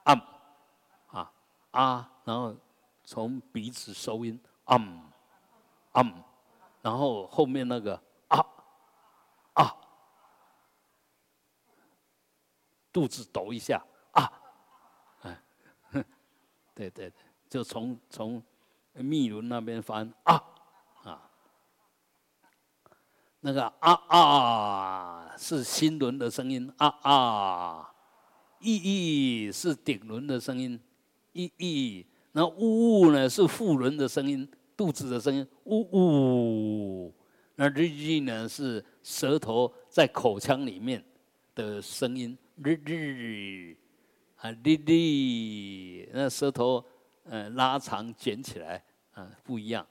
[0.04, 0.20] am
[1.06, 1.32] 啊
[1.70, 2.54] 啊，然后
[3.02, 5.10] 从鼻子收音 am
[5.92, 6.12] am，
[6.82, 7.98] 然后后面那个
[8.28, 8.44] 啊
[9.54, 9.74] 啊，
[12.92, 13.82] 肚子抖一下
[14.12, 14.30] 啊，
[15.22, 15.42] 哎，
[16.74, 17.10] 对对，
[17.48, 18.42] 就从从。
[19.00, 20.42] 密轮那边翻啊，
[23.40, 27.94] 那个啊啊是心轮的声音啊啊，
[28.60, 28.76] 意
[29.46, 30.80] 意是顶轮的声音，
[31.32, 37.14] 意意，那呜呜呢是腹轮的声音，肚子的声音呜呜，
[37.54, 41.04] 那日日呢是舌头在口腔里面
[41.54, 43.76] 的声音，日日
[44.36, 46.84] 啊，日日，那舌头
[47.22, 49.86] 呃拉长卷起来啊不一样，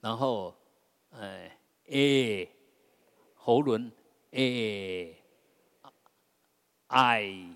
[0.00, 0.54] 然后
[1.10, 2.48] 哎诶，
[3.44, 3.92] 喉轮
[4.30, 5.14] 诶
[6.88, 7.46] ，i，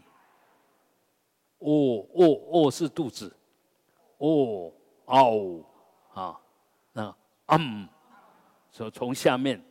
[1.61, 3.35] 哦哦哦是肚子，
[4.19, 4.71] 哦
[5.07, 5.65] 哦
[6.13, 6.39] 啊，
[6.93, 7.17] 那
[7.47, 7.89] 嗯，
[8.71, 9.65] 从从下面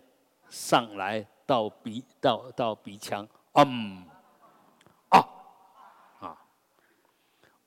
[0.50, 4.04] 上来到鼻到到鼻腔，嗯。
[5.10, 5.20] 啊，
[6.20, 6.38] 啊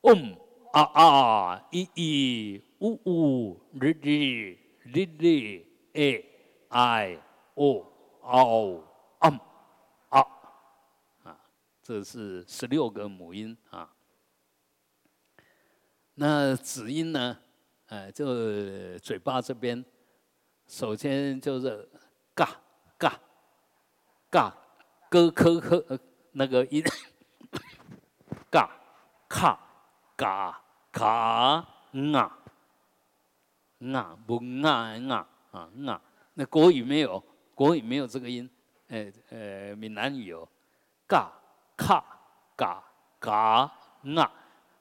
[0.01, 0.35] 嗯
[0.73, 6.23] 啊啊，一一呜呜，日日日日，哎
[6.67, 7.17] 哎
[7.53, 7.85] 哦
[8.21, 8.83] 哦
[9.19, 9.39] 嗯
[10.09, 10.25] 啊
[11.23, 11.37] 啊，
[11.81, 13.93] 这是十六个母音啊。
[16.15, 17.37] 那子音呢？
[17.87, 19.83] 哎，就嘴巴这边，
[20.67, 21.89] 首先就是
[22.33, 22.47] 嘎
[22.97, 23.19] 嘎
[24.29, 24.55] 嘎，
[25.09, 25.99] 咯科科
[26.31, 26.83] 那个音，
[28.49, 28.69] 嘎
[29.27, 29.67] 卡。
[30.13, 30.61] 嘎
[30.91, 31.65] 卡啊
[33.79, 36.01] 啊不啊啊啊啊！
[36.35, 37.23] 那国语没有，
[37.55, 38.49] 国语没有这个音。
[38.87, 40.47] 呃呃，闽南语有
[41.07, 41.31] 嘎
[41.77, 42.03] 卡
[42.57, 42.83] 嘎
[43.19, 44.31] 嘎啊，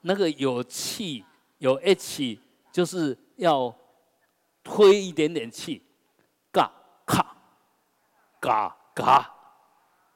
[0.01, 1.25] 那个有气
[1.59, 2.39] 有 h，
[2.73, 3.73] 就是要
[4.64, 5.81] 推一点点气。
[6.53, 6.68] 嘎
[7.07, 7.37] 卡
[8.41, 9.33] 嘎嘎，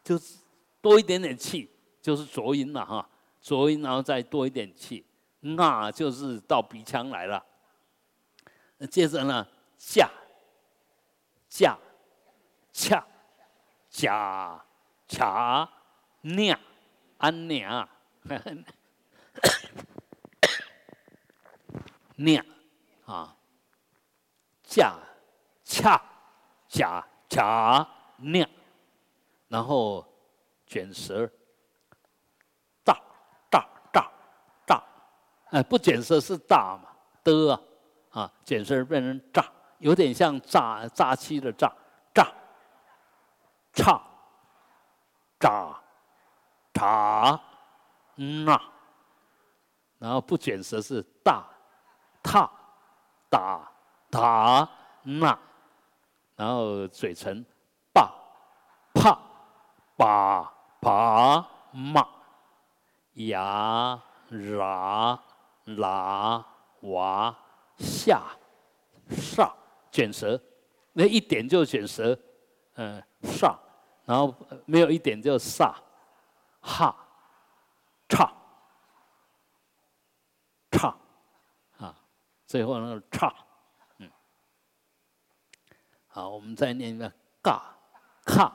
[0.03, 0.39] 就是
[0.81, 1.71] 多一点点气，
[2.03, 3.09] 就是浊音了哈。
[3.41, 5.05] 浊音，然后再多一点气。
[5.39, 7.45] 那就是到鼻腔来了。
[8.91, 9.47] 接着呢，
[9.79, 10.11] 架、
[11.49, 11.79] 架、
[12.75, 13.07] 恰、
[13.89, 14.61] 假、
[15.07, 15.71] 恰、
[16.23, 16.59] 念、
[17.19, 17.89] 安念、
[22.17, 22.45] 念
[23.07, 23.37] 啊，
[24.65, 24.99] 恰、
[25.63, 26.03] 恰、
[26.69, 28.51] 恰、恰、念，
[29.47, 30.05] 然后
[30.67, 31.31] 卷舌。
[35.51, 36.91] 哎，不卷舌是大嘛
[37.23, 37.61] 的啊，
[38.11, 39.49] 啊，卷舌变成炸，
[39.79, 41.73] 有点像炸炸气的炸，
[43.75, 44.01] 炸，
[45.39, 45.83] 唱，
[46.73, 47.41] 炸，茶，
[48.15, 48.61] 那，
[49.99, 51.45] 然后不卷舌是大，
[52.23, 52.51] 踏，
[53.29, 53.71] 打，
[54.11, 54.69] 打，
[55.03, 55.39] 那，
[56.37, 57.45] 然后嘴唇，
[57.93, 58.11] 爸，
[58.95, 59.19] 怕，
[59.97, 62.07] 把，把，骂，
[63.15, 64.01] 牙
[64.31, 65.19] ，ra。
[65.79, 66.45] 拉
[66.81, 67.35] 哇
[67.79, 68.23] 下
[69.09, 69.51] 上
[69.91, 70.39] 卷舌，
[70.93, 72.15] 那一点就卷舌，
[72.75, 73.59] 嗯上，
[74.05, 74.35] 然后
[74.67, 75.75] 没有一点就撒
[76.61, 76.95] 哈
[78.09, 78.33] 叉
[80.71, 80.97] 叉
[81.79, 81.95] 啊，
[82.47, 83.35] 最后那个叉，
[83.99, 84.11] 嗯，
[86.09, 87.77] 好，我们再念一个嘎
[88.25, 88.53] 卡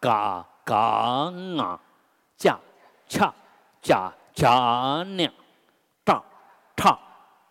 [0.00, 1.80] 嘎嘎啊，
[2.36, 2.58] 加
[3.08, 3.34] 恰
[3.82, 5.32] 加加念。
[6.76, 6.98] 踏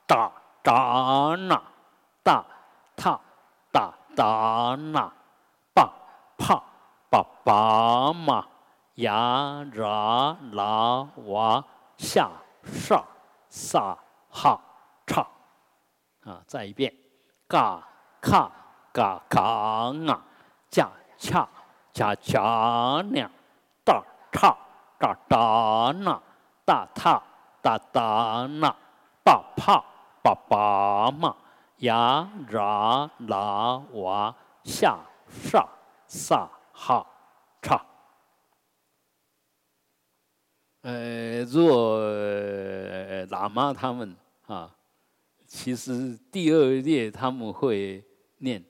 [0.05, 0.31] 哒
[0.61, 1.63] 哒那，
[2.21, 2.45] 哒
[2.95, 3.19] 踏
[3.71, 5.22] 哒哒那，爸怕
[7.13, 8.43] 爸爸嘛，
[8.95, 11.63] 呀啦啦哇
[11.95, 12.31] 下
[12.63, 13.05] 上
[13.49, 13.95] 撒
[14.31, 14.59] 哈
[15.05, 15.23] 唱，
[16.23, 16.91] 啊，再一遍，
[17.47, 17.87] 嘎
[18.19, 18.49] 卡
[18.91, 20.21] 嘎嘎啊，
[20.71, 20.89] 加
[21.19, 21.47] 恰
[21.93, 22.41] 恰恰
[23.11, 23.29] 呢，
[23.85, 24.57] 哒踏
[24.97, 26.19] 哒哒那，
[26.65, 27.21] 哒踏
[27.61, 28.75] 哒哒那。
[29.23, 29.83] 爸怕
[30.23, 31.35] 爸爸嘛，
[31.77, 34.33] 呀啦啦哇
[34.63, 34.97] 下
[35.29, 35.69] 上
[36.07, 36.49] 撒
[36.85, 37.07] 哈
[37.61, 37.79] 唱。
[40.81, 42.01] 呃，如果
[43.29, 44.13] 喇嘛他们
[44.47, 44.75] 啊，
[45.47, 48.03] 其实第二列他们会
[48.39, 48.61] 念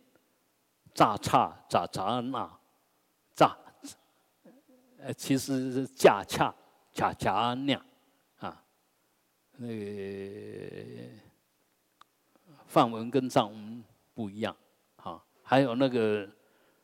[0.93, 2.59] 炸叉炸炸那
[3.33, 3.57] 炸，
[4.99, 6.53] 呃，其实是恰恰
[6.91, 7.83] 恰恰那。
[9.57, 11.09] 那个
[12.67, 13.83] 梵文跟藏文
[14.13, 14.55] 不一样，
[14.97, 16.27] 啊，还有那个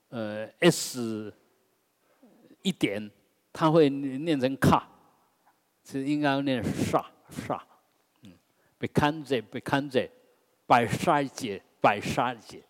[0.10, 1.34] 呃 s
[2.62, 3.10] 一点，
[3.54, 4.88] 它会念成卡，
[5.84, 7.62] 其实应该要念沙沙，
[8.24, 8.32] 嗯，
[8.78, 10.10] 被看着被看着，
[10.68, 12.62] 百沙节百沙节，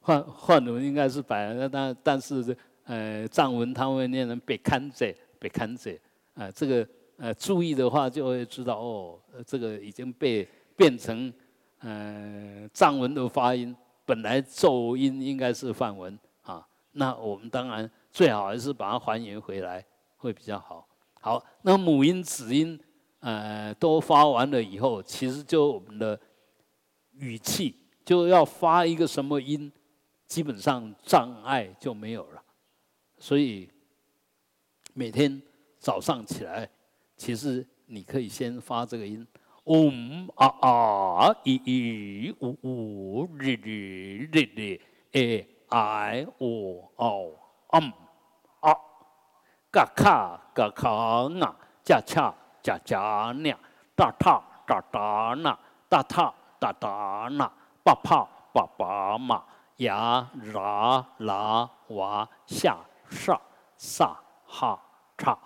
[0.00, 5.98] 换换文应该是百，但但是呃藏文它会念成被看着被看着，
[6.34, 6.86] 啊这个。
[7.18, 11.32] 呃，注意的话就会知道哦，这个已经被变成
[11.78, 13.74] 呃藏文的发音，
[14.06, 16.66] 本来咒音应该是梵文啊。
[16.92, 19.84] 那我们当然最好还是把它还原回来，
[20.16, 20.88] 会比较好。
[21.20, 22.80] 好，那母音、子音
[23.18, 26.18] 呃都发完了以后，其实就我们的
[27.12, 29.70] 语气就要发一个什么音，
[30.26, 32.42] 基本上障碍就没有了
[33.18, 33.68] 所以
[34.94, 35.42] 每天
[35.78, 36.70] 早上起来，
[37.16, 39.26] 其实你可以先发这个音
[39.66, 44.80] ，om 啊啊，i i u u ri ri ri ri
[45.12, 47.38] a i o o
[47.72, 47.92] um
[48.60, 48.74] 啊，
[49.70, 53.54] 嘎卡嘎卡啊，加恰加加那，
[53.94, 55.58] 哒塔哒哒那，
[55.88, 57.50] 哒塔哒哒那，
[57.82, 59.44] 巴帕巴巴嘛。
[59.78, 62.78] 呀啦啦哇下
[63.10, 63.38] 上
[63.76, 64.80] 萨哈
[65.18, 65.38] 叉，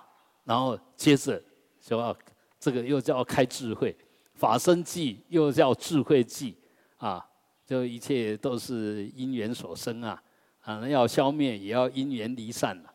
[0.45, 1.43] 然后接着
[1.81, 2.17] 就要
[2.61, 3.97] 这个又叫开智慧，
[4.41, 6.57] 法身记又叫智慧记
[6.97, 7.23] 啊，
[7.67, 10.23] 就一切都是因缘所生啊
[10.63, 12.95] 啊，要消灭也要因缘离散了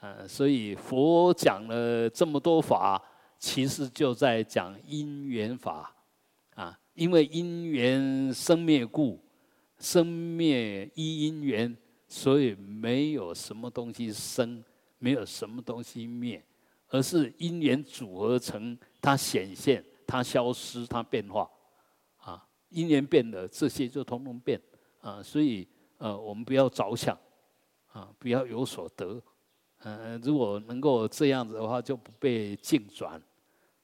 [0.00, 3.02] 啊，所以佛讲了这么多法，
[3.38, 5.94] 其实就在讲因缘法
[6.54, 9.22] 啊，因为因缘生灭故。
[9.78, 11.76] 生灭依因缘，
[12.08, 14.64] 所以没有什么东西生，
[14.96, 16.42] 没有什么东西灭，
[16.88, 21.50] 而是因缘组合成它显现、它消失、它变化。
[22.18, 24.60] 啊，因缘变了，这些就通通变。
[25.00, 25.66] 啊，所以
[25.98, 27.18] 呃，我们不要着想，
[27.92, 29.22] 啊，不要有所得。
[29.78, 33.20] 嗯，如果能够这样子的话，就不被境转，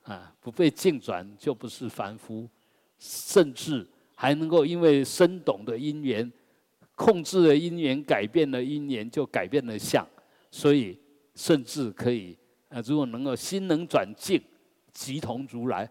[0.02, 2.48] 啊，不被境转就不是凡夫，
[2.98, 3.86] 甚至。
[4.14, 6.30] 还能够因为深懂的因缘，
[6.94, 10.06] 控制了因缘，改变了因缘，就改变了相，
[10.48, 10.96] 所以
[11.34, 14.40] 甚至可以，呃，如果能够心能转境，
[14.92, 15.90] 即同如来，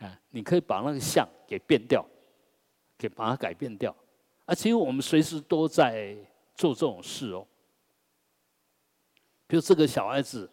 [0.00, 2.04] 啊，你可以把那个相给变掉，
[2.96, 3.94] 给把它改变掉，
[4.46, 6.16] 啊，其实我们随时都在
[6.54, 7.46] 做这种事哦。
[9.46, 10.50] 比如这个小孩子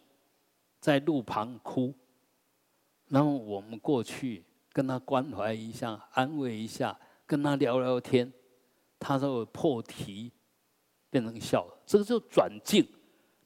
[0.80, 1.94] 在路旁哭，
[3.08, 6.98] 然后我们过去跟他关怀一下，安慰一下。
[7.28, 8.32] 跟他聊聊天，
[9.00, 10.30] 他就破题，
[11.10, 11.66] 变成笑。
[11.84, 12.86] 这个就转境，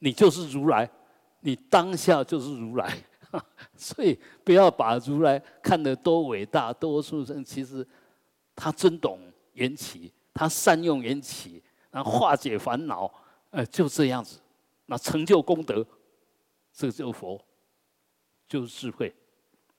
[0.00, 0.86] 你就是如来，
[1.40, 2.94] 你当下就是如来。
[3.76, 7.44] 所以不要把如来看得多伟大，多殊胜。
[7.44, 7.86] 其实
[8.54, 9.18] 他真懂
[9.52, 13.12] 缘起，他善用缘起，然后化解烦恼，
[13.50, 14.40] 呃，就这样子。
[14.86, 15.86] 那成就功德，
[16.72, 17.40] 这个就佛，
[18.48, 19.14] 就是智慧。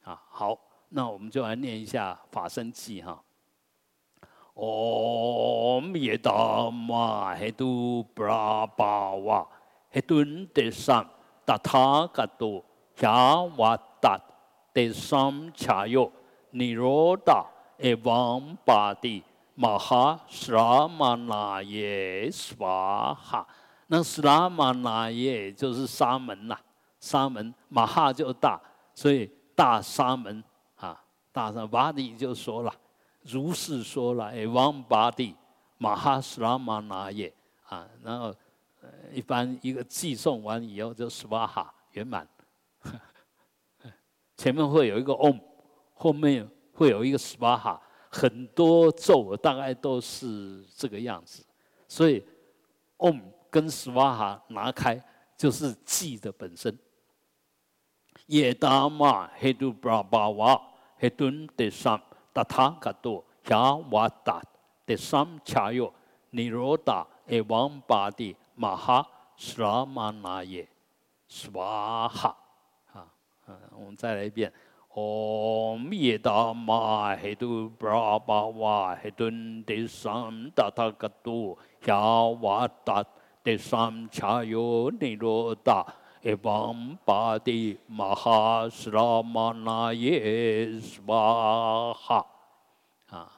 [0.04, 0.58] 啊，好，
[0.89, 3.22] 那我们就来念一下法身记哈。
[4.54, 9.47] Om Yedama Hedu Brahma
[9.93, 11.08] Hedun Desam
[11.45, 12.64] Tathagato
[12.98, 14.22] Hyavatat
[14.74, 16.12] Desam Chayo
[16.54, 17.46] Niroda
[17.80, 19.24] Evam Badi
[19.58, 23.46] Maha Sramanaye Swaha
[23.88, 24.02] 那
[25.12, 26.58] 耶就是沙门呐，
[27.02, 28.58] 沙门马哈就大，
[28.96, 30.42] 所以大沙门
[30.78, 32.74] 啊，大沙巴迪就说了。
[33.24, 35.36] 如是说了，哎，王八地
[35.78, 37.34] 马哈斯拉玛那耶
[37.68, 38.34] 啊，然后
[39.12, 42.26] 一般一个寄送完以后就斯瓦哈圆满，
[44.42, 45.39] 前面会有一个 om，
[45.94, 47.80] 后面会有一个斯瓦哈，
[48.10, 51.46] 很多咒大概都是这个样子，
[51.88, 52.26] 所以
[52.98, 53.22] om
[53.52, 55.00] 跟斯瓦哈拿开
[55.38, 56.76] 就是记的本身。
[58.30, 60.60] 耶达玛黑杜布拉巴瓦
[60.98, 62.02] 黑顿德桑。
[62.34, 64.42] 达他嘎多亚瓦达
[64.88, 65.94] 的三恰哟
[66.32, 69.06] 尼罗达诶王巴的马哈
[69.38, 70.68] 斯拉玛那耶
[71.28, 72.36] 斯瓦哈
[73.52, 74.52] 嗯，我们再来一遍。
[74.93, 83.06] Om Yedama Hedu Brahma Hedun Desam Tatagato Yavatat
[83.45, 85.86] Desam Chayo Niroda
[86.22, 89.93] Evam Badi Mahasramana
[90.95, 92.26] Yesvaha
[93.10, 93.32] 啊，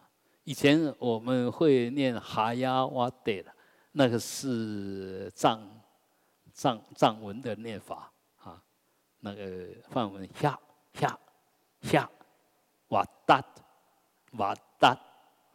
[0.44, 3.52] 以前我们会念哈呀哇得的，
[3.92, 5.62] 那个是藏
[6.52, 8.12] 藏藏文的念法，
[9.26, 10.60] 那个梵文下
[10.94, 11.18] 下
[11.82, 12.10] 下
[12.90, 13.42] 哇达
[14.34, 14.90] 哇达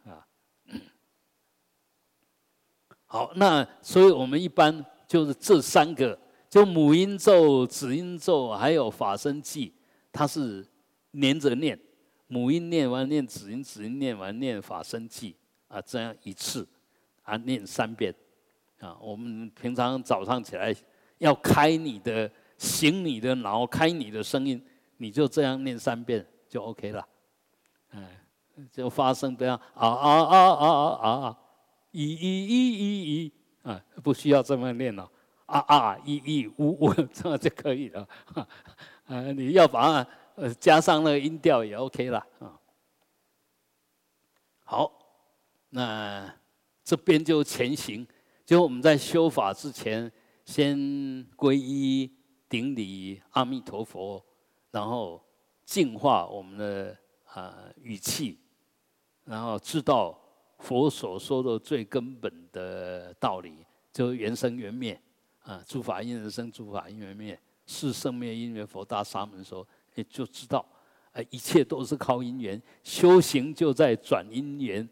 [0.05, 0.25] 啊，
[3.05, 6.19] 好，那所以我们一般就是这三个。
[6.49, 9.71] 就母音咒、子音咒，还有法身记，
[10.11, 10.65] 它是
[11.11, 11.79] 连着念。
[12.25, 15.35] 母音念完，念子音，子音念完，念法身记
[15.67, 16.67] 啊，这样一次
[17.21, 18.11] 啊，念三遍
[18.79, 18.97] 啊。
[18.99, 20.75] 我们平常早上起来
[21.19, 24.63] 要开你的醒你的脑，开你的声音，
[24.97, 27.07] 你就这样念三遍就 OK 了。
[27.91, 28.19] 哎，
[28.71, 31.37] 就发声不要啊啊啊啊啊啊，
[31.91, 33.33] 一一一一一
[33.63, 35.09] 啊，不需要这么念了。
[35.45, 38.07] 啊啊，一一呜呜，这样就可以了。
[39.05, 40.05] 啊，你要把
[40.35, 42.53] 呃加上那个音调也 OK 了啊。
[44.65, 44.91] 好，
[45.69, 46.31] 那
[46.83, 48.05] 这边就前行，
[48.45, 50.11] 就我们在修法之前，
[50.45, 50.77] 先
[51.35, 52.11] 皈依
[52.49, 54.21] 顶礼阿弥陀佛，
[54.71, 55.23] 然后
[55.63, 58.39] 净化我们的啊语气，
[59.23, 60.19] 然后知道
[60.57, 63.53] 佛所说的最根本的道理，
[63.93, 64.99] 就是缘生缘灭
[65.43, 68.65] 啊，诸法因缘生，诸法因缘灭，是生灭因缘。
[68.65, 70.65] 佛大沙门说，你就知道，
[71.11, 74.89] 哎，一切都是靠因缘，修行就在转因缘，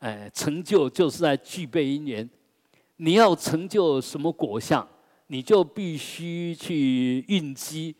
[0.00, 2.28] 哎，成就就是在具备因缘。
[2.96, 4.86] 你要成就什么果相，
[5.32, 7.94] 你就必须去运机，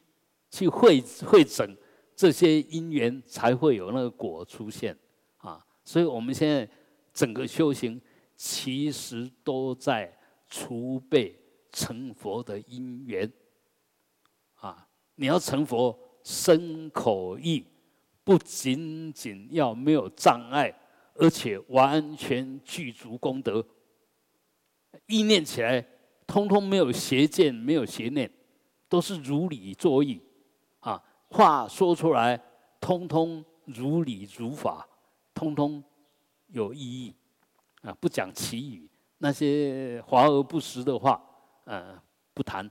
[0.50, 1.76] 去会会整
[2.16, 4.98] 这些因缘，才会有那个果出现
[5.36, 5.64] 啊！
[5.84, 6.68] 所以我们现在
[7.14, 8.00] 整个修行，
[8.34, 10.12] 其实都在
[10.48, 11.38] 储备
[11.70, 13.32] 成佛的因缘
[14.54, 14.88] 啊！
[15.14, 17.64] 你要成佛，身口意
[18.24, 20.74] 不仅仅要没有障碍，
[21.14, 23.64] 而且完全具足功德。
[25.06, 25.86] 意念起来，
[26.30, 28.30] 通通没有邪见，没有邪念，
[28.88, 30.22] 都是如理作意，
[30.78, 32.40] 啊，话说出来，
[32.80, 34.86] 通通如理如法，
[35.34, 35.82] 通通
[36.46, 37.12] 有意义，
[37.82, 41.20] 啊，不讲其语，那些华而不实的话，
[41.64, 42.00] 呃，
[42.32, 42.70] 不谈，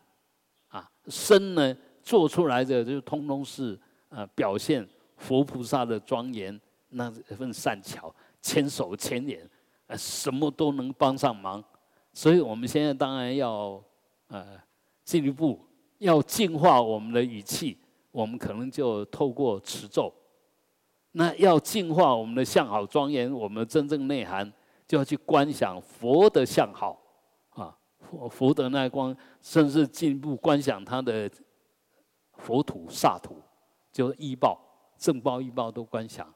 [0.69, 4.87] 啊，身呢做出来的就通通是呃表现
[5.17, 6.57] 佛菩萨的庄严，
[6.87, 9.45] 那份善巧，千手千眼，
[9.87, 11.61] 呃，什么都能帮上忙。
[12.11, 13.81] 所以，我们现在当然要，
[14.27, 14.59] 呃，
[15.03, 15.59] 进一步
[15.99, 17.77] 要净化我们的语气，
[18.11, 20.13] 我们可能就透过持咒。
[21.11, 24.51] 那要净化我们的相好庄严，我们真正内涵
[24.87, 26.99] 就要去观想佛的相好，
[27.49, 31.29] 啊，佛佛的那光，甚至进一步观想他的
[32.33, 33.41] 佛土萨土，
[33.91, 34.59] 就医报、
[34.97, 36.31] 正报、医报都观想，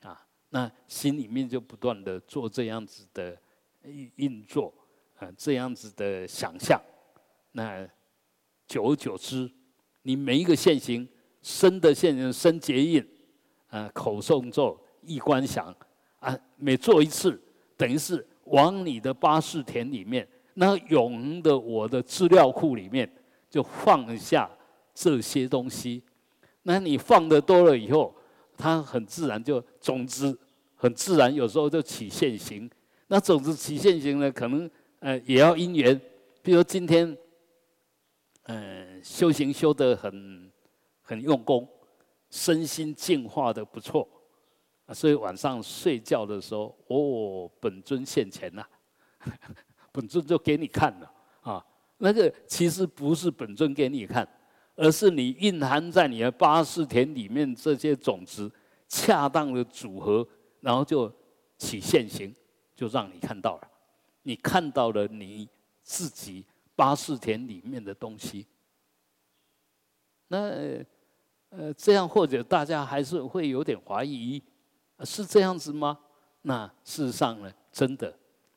[0.00, 3.36] 啊，那心里面就不断的做这样子的
[3.82, 4.72] 运运作。
[5.18, 6.78] 啊，这样子的想象，
[7.52, 7.88] 那
[8.68, 9.50] 久而久之，
[10.02, 11.08] 你每一个现行
[11.40, 13.06] 身的现行身结印，
[13.68, 15.74] 啊，口诵咒意观想，
[16.18, 17.40] 啊，每做一次，
[17.78, 23.10] 等于是往你的八世田里面，那永恒的我的资料库里面，
[23.48, 24.50] 就放下
[24.92, 26.02] 这些东西。
[26.64, 28.14] 那你放的多了以后，
[28.58, 30.38] 它很自然就种子，
[30.74, 32.70] 很自然有时候就起现行。
[33.06, 34.70] 那种子起现行呢，可能。
[35.06, 36.00] 呃，也要因缘，
[36.42, 37.16] 比如今天，
[38.46, 40.50] 嗯，修行修得很
[41.00, 41.64] 很用功，
[42.28, 44.08] 身心净化的不错，
[44.92, 48.68] 所以晚上睡觉的时候，哦，本尊现前了，
[49.92, 51.64] 本尊就给你看了啊。
[51.98, 54.28] 那个其实不是本尊给你看，
[54.74, 58.50] 而是你蕴含在你的八世田里面这些种子，
[58.88, 60.26] 恰当的组合，
[60.58, 61.08] 然后就
[61.58, 62.34] 起现行，
[62.74, 63.70] 就让你看到了。
[64.26, 65.48] 你看到了你
[65.84, 68.44] 自己八世田里面的东西，
[70.26, 70.84] 那
[71.50, 74.42] 呃这样或者大家还是会有点怀疑，
[75.04, 75.96] 是这样子吗？
[76.42, 78.12] 那事实上呢，真的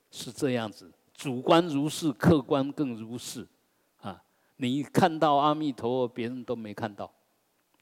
[0.10, 3.48] 是这样子，主观如是，客观更如是
[4.02, 4.20] 啊！
[4.56, 7.14] 你看到阿弥陀佛，别人都没看到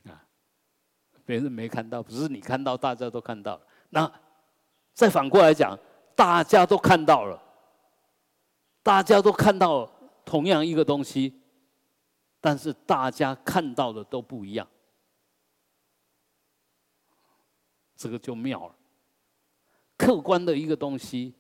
[0.04, 0.28] 啊，
[1.26, 3.62] 别人没看到，不是你看到，大家都看到了。
[3.92, 4.12] 那
[4.94, 5.80] 再反过来讲，
[6.18, 7.47] 大家都看到了。
[8.88, 9.86] 大家都看到
[10.24, 11.34] 同样一个东西，
[12.40, 14.66] 但是大家看到的都不一样，
[17.98, 18.74] 这个就妙了。
[19.98, 21.34] 客观的一个东西，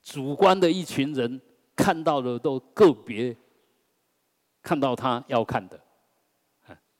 [0.00, 1.40] 主观的一群人
[1.74, 3.36] 看到的都个别
[4.62, 5.82] 看到他要看的，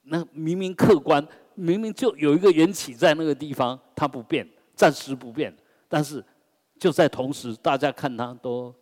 [0.01, 1.25] 那明明客观，
[1.55, 5.55] 明明就有一个缘起在那个地方，它不变，暂时不变，
[5.87, 6.21] 但是
[6.77, 8.75] 就在同时，大家看他都。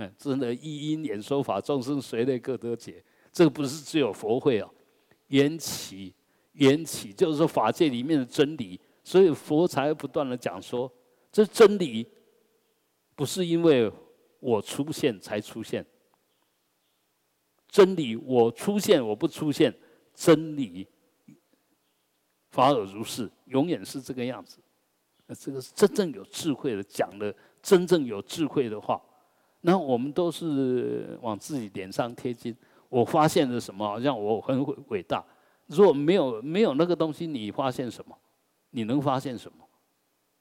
[0.00, 3.04] 嗯，真的，一因演说法，众生随类各得解。
[3.30, 4.74] 这个不是只有佛会哦，
[5.26, 6.14] 缘起，
[6.52, 10.90] 缘起就是说法界里面的真理，所以佛才不断的讲说，
[11.30, 12.10] 这真理
[13.14, 13.92] 不是因为
[14.38, 15.84] 我出现才出现，
[17.68, 19.70] 真理我出现我不出现，
[20.14, 20.88] 真理
[22.48, 24.56] 法尔如是，永远是这个样子。
[25.26, 28.98] 那这个是真正有智慧的讲的，真正有智慧的话。
[29.62, 32.56] 那我们都是往自己脸上贴金。
[32.88, 33.86] 我发现了什么？
[33.86, 35.24] 好像我很伟伟大。
[35.66, 38.18] 如果没有没有那个东西，你发现什么？
[38.70, 39.64] 你能发现什么？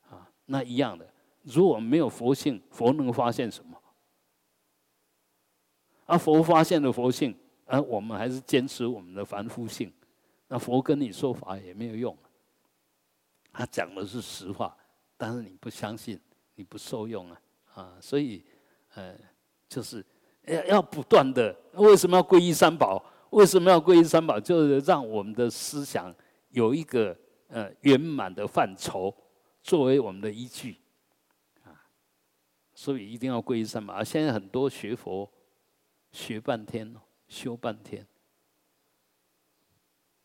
[0.09, 1.07] 啊，那一样的。
[1.43, 3.77] 如果没有佛性，佛能发现什么？
[6.07, 9.93] 啊佛发现了佛性，而我们还是坚持我们的凡夫性。
[10.47, 12.17] 那佛跟你说法也没有用。
[13.53, 14.75] 他讲的是实话，
[15.17, 16.19] 但是你不相信，
[16.55, 17.41] 你不受用啊
[17.75, 17.97] 啊！
[18.01, 18.43] 所以。
[18.99, 19.15] 呃，
[19.69, 20.05] 就是
[20.43, 21.55] 要要不断的。
[21.73, 23.01] 为什么要皈依三宝？
[23.29, 24.37] 为什么要皈依三宝？
[24.37, 26.13] 就是让我们的思想
[26.49, 29.15] 有一个呃圆满的范畴
[29.63, 30.75] 作为我们的依据
[31.63, 31.71] 啊。
[32.73, 34.03] 所以一定要皈依三宝。
[34.03, 35.31] 现在很多学佛
[36.11, 36.93] 学半天，
[37.29, 38.05] 修半天，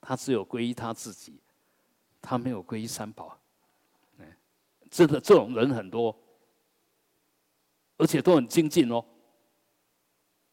[0.01, 1.39] 他只有皈依他自己，
[2.21, 3.39] 他没有皈依三宝。
[4.91, 6.17] 真的这种人很多，
[7.97, 9.05] 而且都很精进哦。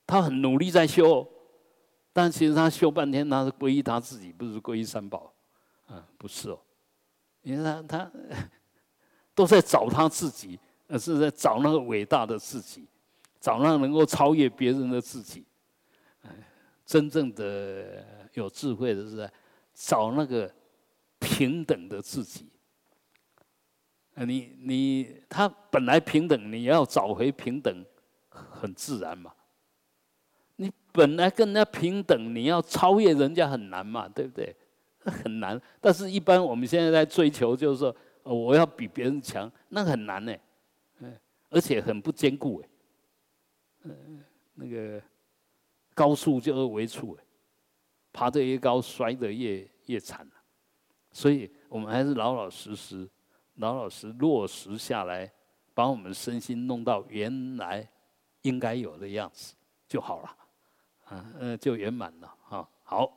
[0.06, 1.28] 他很努力在修，
[2.12, 5.34] 但其实他修半天，他是皈依他自己，不是皈依三宝，
[5.88, 6.60] 啊，不是哦。
[7.42, 8.12] 因为他他
[9.34, 12.86] 都在找他自己，而是在找那个伟大的自己，
[13.40, 15.46] 找那能够超越别人的自己。
[16.86, 19.32] 真正的有智慧的是在
[19.74, 20.54] 找那个
[21.20, 22.51] 平等的自己。
[24.26, 27.86] 你你他本来平等，你要找回平等，
[28.30, 29.34] 很自然嘛。
[30.58, 34.56] 你本来跟人家平等，你要超越人家很难嘛，对不对？
[35.04, 35.60] 很难。
[35.80, 40.36] 但是，一般我们现在在追求，就是说，我要比别人强，那很难呢。
[41.00, 41.18] 嗯，
[41.50, 42.70] 而且很不坚固哎。
[43.84, 45.02] 嗯，那个
[45.96, 47.24] 高处就是危处哎，
[48.14, 50.28] 爬得越高，摔得越越惨
[51.12, 53.10] 所以我们还是老老实实。
[53.62, 55.32] 老老实落实下来，
[55.74, 57.88] 把我们身心弄到原来
[58.42, 59.54] 应该有的样子
[59.88, 60.36] 就好了，
[61.06, 62.68] 啊，呃，就圆满了哈。
[62.84, 63.10] 好，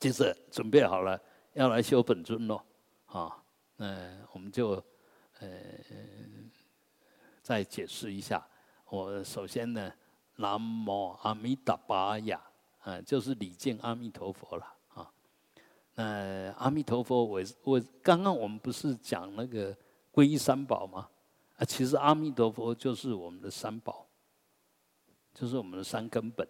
[0.00, 1.18] 接着准备好了，
[1.54, 2.60] 要来修本尊喽，
[3.06, 3.42] 啊，
[3.76, 4.72] 嗯，我们就
[5.38, 5.48] 呃
[7.40, 8.44] 再解释一下。
[8.86, 9.92] 我首先呢，
[10.34, 12.42] 南无阿弥达巴呀，
[12.80, 14.75] 啊，就是礼敬阿弥陀佛了。
[15.96, 19.76] 呃，阿弥陀佛，我我刚刚我们不是讲那个
[20.12, 21.08] 皈依三宝吗？
[21.56, 24.06] 啊，其实阿弥陀佛就是我们的三宝，
[25.32, 26.46] 就是我们的三根本，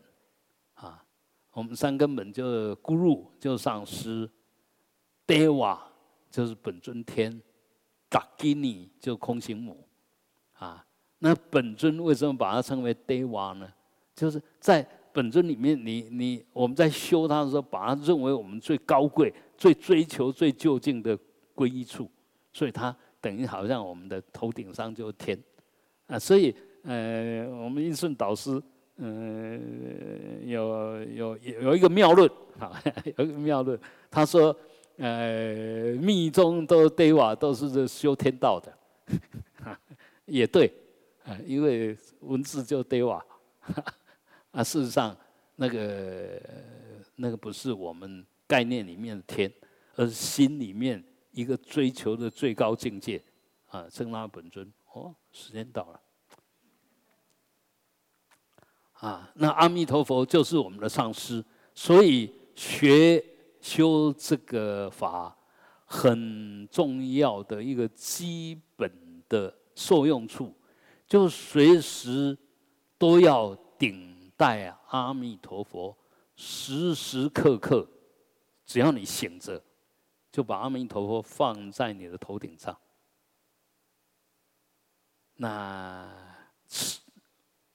[0.75, 1.05] 啊，
[1.53, 4.29] 我们三根本就 Guru 就上师
[5.29, 5.79] ，Deva
[6.29, 7.41] 就是本尊天
[8.11, 9.87] ，Gagini 就空行母，
[10.55, 10.85] 啊，
[11.21, 13.73] 那本尊为什么把它称为 Deva 呢？
[14.17, 14.83] 就是在
[15.17, 21.19] 本尊里面，你你我们在修它的时候，把它认为我们最高贵、最追求、最究竟的
[21.55, 22.11] 皈依处，
[22.53, 25.39] 所以它等于好像我们的头顶上就是天
[26.07, 26.19] 啊。
[26.19, 28.63] 所以呃，我们印顺导师
[28.99, 32.79] 嗯有有有一个妙论 啊，
[33.17, 34.55] 有一个妙论，他说
[34.99, 38.79] 呃密宗都对瓦都是修天道的，
[40.27, 40.71] 也对
[41.25, 43.25] 啊，因为文字就对瓦。
[44.57, 45.15] 啊，事实上，
[45.57, 46.41] 那个
[47.17, 49.53] 那个不是我们概念里面的天，
[49.97, 53.23] 而是心里面一个追求的最高境界
[53.67, 54.73] 啊，真拉本尊。
[54.95, 56.01] 哦，时间到了。
[58.95, 61.45] 啊，那阿弥陀佛就是我们的上师，
[61.75, 63.23] 所以学
[63.61, 65.37] 修这个法
[65.85, 68.91] 很重要的一个基本
[69.29, 70.51] 的受用处，
[71.07, 72.35] 就随时
[72.97, 74.16] 都要顶。
[74.37, 75.97] 带阿弥陀佛，
[76.37, 77.89] 时时刻刻，
[78.67, 79.63] 只要你醒着，
[80.31, 82.77] 就把阿弥陀佛放在你的头顶上。
[85.37, 86.07] 那
[86.69, 87.01] 吃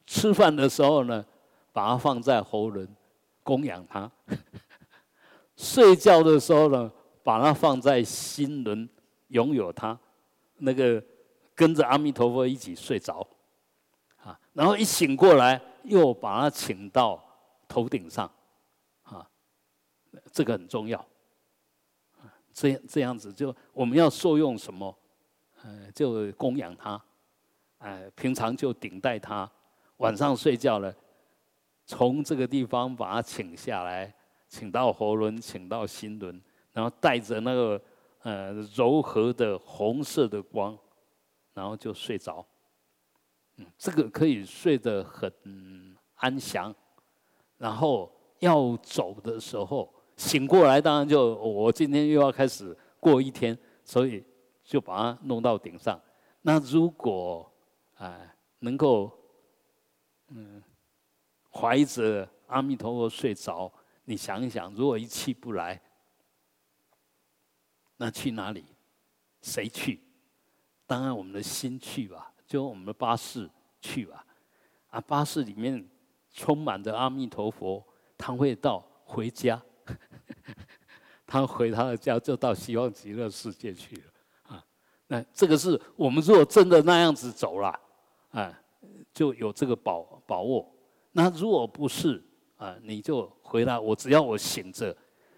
[0.05, 1.26] 吃饭的时候呢，
[1.74, 2.88] 把它放在喉咙，
[3.43, 4.09] 供养它；
[5.57, 6.91] 睡觉的时候呢，
[7.24, 8.88] 把它放在心轮，
[9.30, 9.97] 拥有它。
[10.57, 11.03] 那个
[11.55, 13.26] 跟着阿弥陀佛一起睡着，
[14.18, 15.59] 啊，然后一醒过来。
[15.84, 17.23] 又把它请到
[17.67, 18.29] 头顶上，
[19.03, 19.27] 啊，
[20.32, 21.05] 这个很重要。
[22.53, 24.93] 这样这样子就我们要受用什么，
[25.63, 27.01] 呃，就供养它，
[27.77, 29.49] 呃，平常就顶戴它，
[29.97, 30.93] 晚上睡觉了，
[31.86, 34.13] 从这个地方把它请下来，
[34.49, 36.41] 请到喉轮，请到心轮，
[36.73, 37.82] 然后带着那个
[38.23, 40.77] 呃柔和的红色的光，
[41.53, 42.45] 然后就睡着。
[43.78, 45.32] 这个可以睡得很
[46.16, 46.74] 安详，
[47.57, 54.24] 然后要走的时候醒过来，当然就我今天又要开始过一天，所以
[54.64, 55.99] 就把它弄到顶上。
[56.41, 57.51] 那如果
[57.95, 59.12] 哎能够
[60.30, 60.62] 嗯
[61.51, 63.72] 怀着阿弥陀佛睡着，
[64.05, 65.82] 你想一想，如果一气不来，
[67.97, 68.66] 那去哪里？
[69.41, 69.99] 谁去？
[70.86, 72.32] 当然我们的心去吧。
[72.52, 73.49] 就我们的巴士
[73.80, 74.26] 去吧，
[74.89, 75.88] 啊，巴士里面
[76.34, 77.82] 充满着阿弥陀佛，
[78.18, 79.62] 他会到回家，
[81.26, 84.04] 他回他的家就到希望极乐世界去了
[84.47, 84.66] 啊。
[85.08, 87.80] 那这个是我们如果真的那样子走了，
[88.32, 88.62] 啊，
[89.14, 90.70] 就有这个保把握。
[91.14, 92.22] 那如果不是
[92.58, 94.93] 啊，你就回来我，只要我醒着，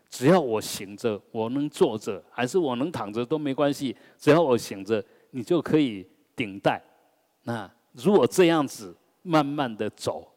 [0.09, 6.84] 只要我醒着，我能坐着还是我能躺着都没关系，只要我醒着，你就可以顶戴。
[7.43, 10.27] 那如果这样子慢慢的走，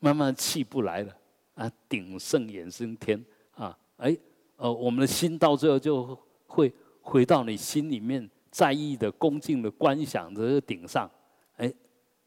[0.00, 1.16] 慢慢气不来了
[1.54, 3.22] 啊，鼎盛衍生天
[3.54, 4.16] 啊，哎，
[4.56, 11.10] 呃，我们的心到最后就会回到你心里面在意的恭敬的观想的顶上，
[11.56, 11.72] 哎，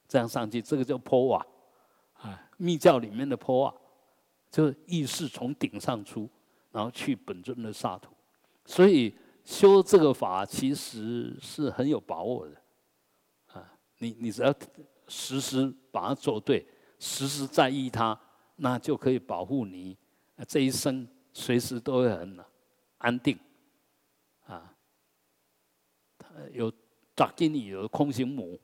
[0.07, 1.45] 这样上去，这个叫坡瓦。
[2.15, 3.75] 啊，密教里面的坡瓦，
[4.49, 6.29] 就是意识从顶上出，
[6.71, 8.09] 然后去本尊的刹土，
[8.65, 9.13] 所以
[9.43, 12.53] 修这个法其实是很有把握的。
[13.99, 14.53] 你你只要
[15.07, 16.65] 时时把它做对，
[16.99, 18.19] 时时在意它，
[18.57, 19.97] 那就可以保护你
[20.47, 22.39] 这一生随时都会很
[22.97, 23.37] 安定。
[24.45, 24.75] 啊，
[26.51, 26.71] 有
[27.15, 28.59] 扎金里有空行母，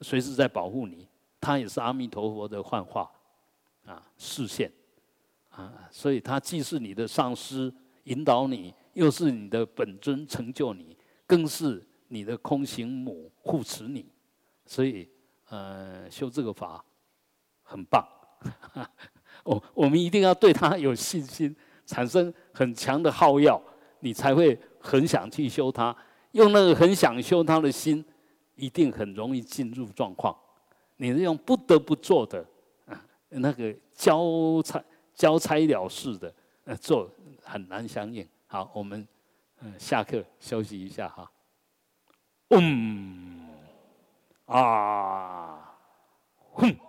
[0.00, 1.08] 随时在保护你。
[1.40, 3.10] 他也是阿弥陀佛的幻化，
[3.84, 4.72] 啊，视线，
[5.50, 7.70] 啊，所以他既是你的上师
[8.04, 10.96] 引导你，又是你的本尊成就你，
[11.26, 14.06] 更是你的空行母护持你，
[14.66, 15.08] 所以，
[15.48, 16.84] 呃，修这个法
[17.62, 18.06] 很棒，
[19.44, 21.54] 我我们一定要对他有信心，
[21.86, 23.60] 产生很强的好药，
[24.00, 25.94] 你才会很想去修它，
[26.32, 28.04] 用那个很想修它的心，
[28.54, 30.36] 一定很容易进入状况。
[30.96, 32.44] 你是用不得不做的
[32.86, 34.82] 啊， 那个交差
[35.14, 36.32] 交差了事的
[36.64, 37.10] 呃做
[37.42, 38.26] 很难相应。
[38.46, 39.06] 好，我们
[39.60, 41.30] 嗯下课休息一下哈。
[42.50, 43.43] 嗯
[44.54, 45.58] 啊，
[46.54, 46.83] 哼。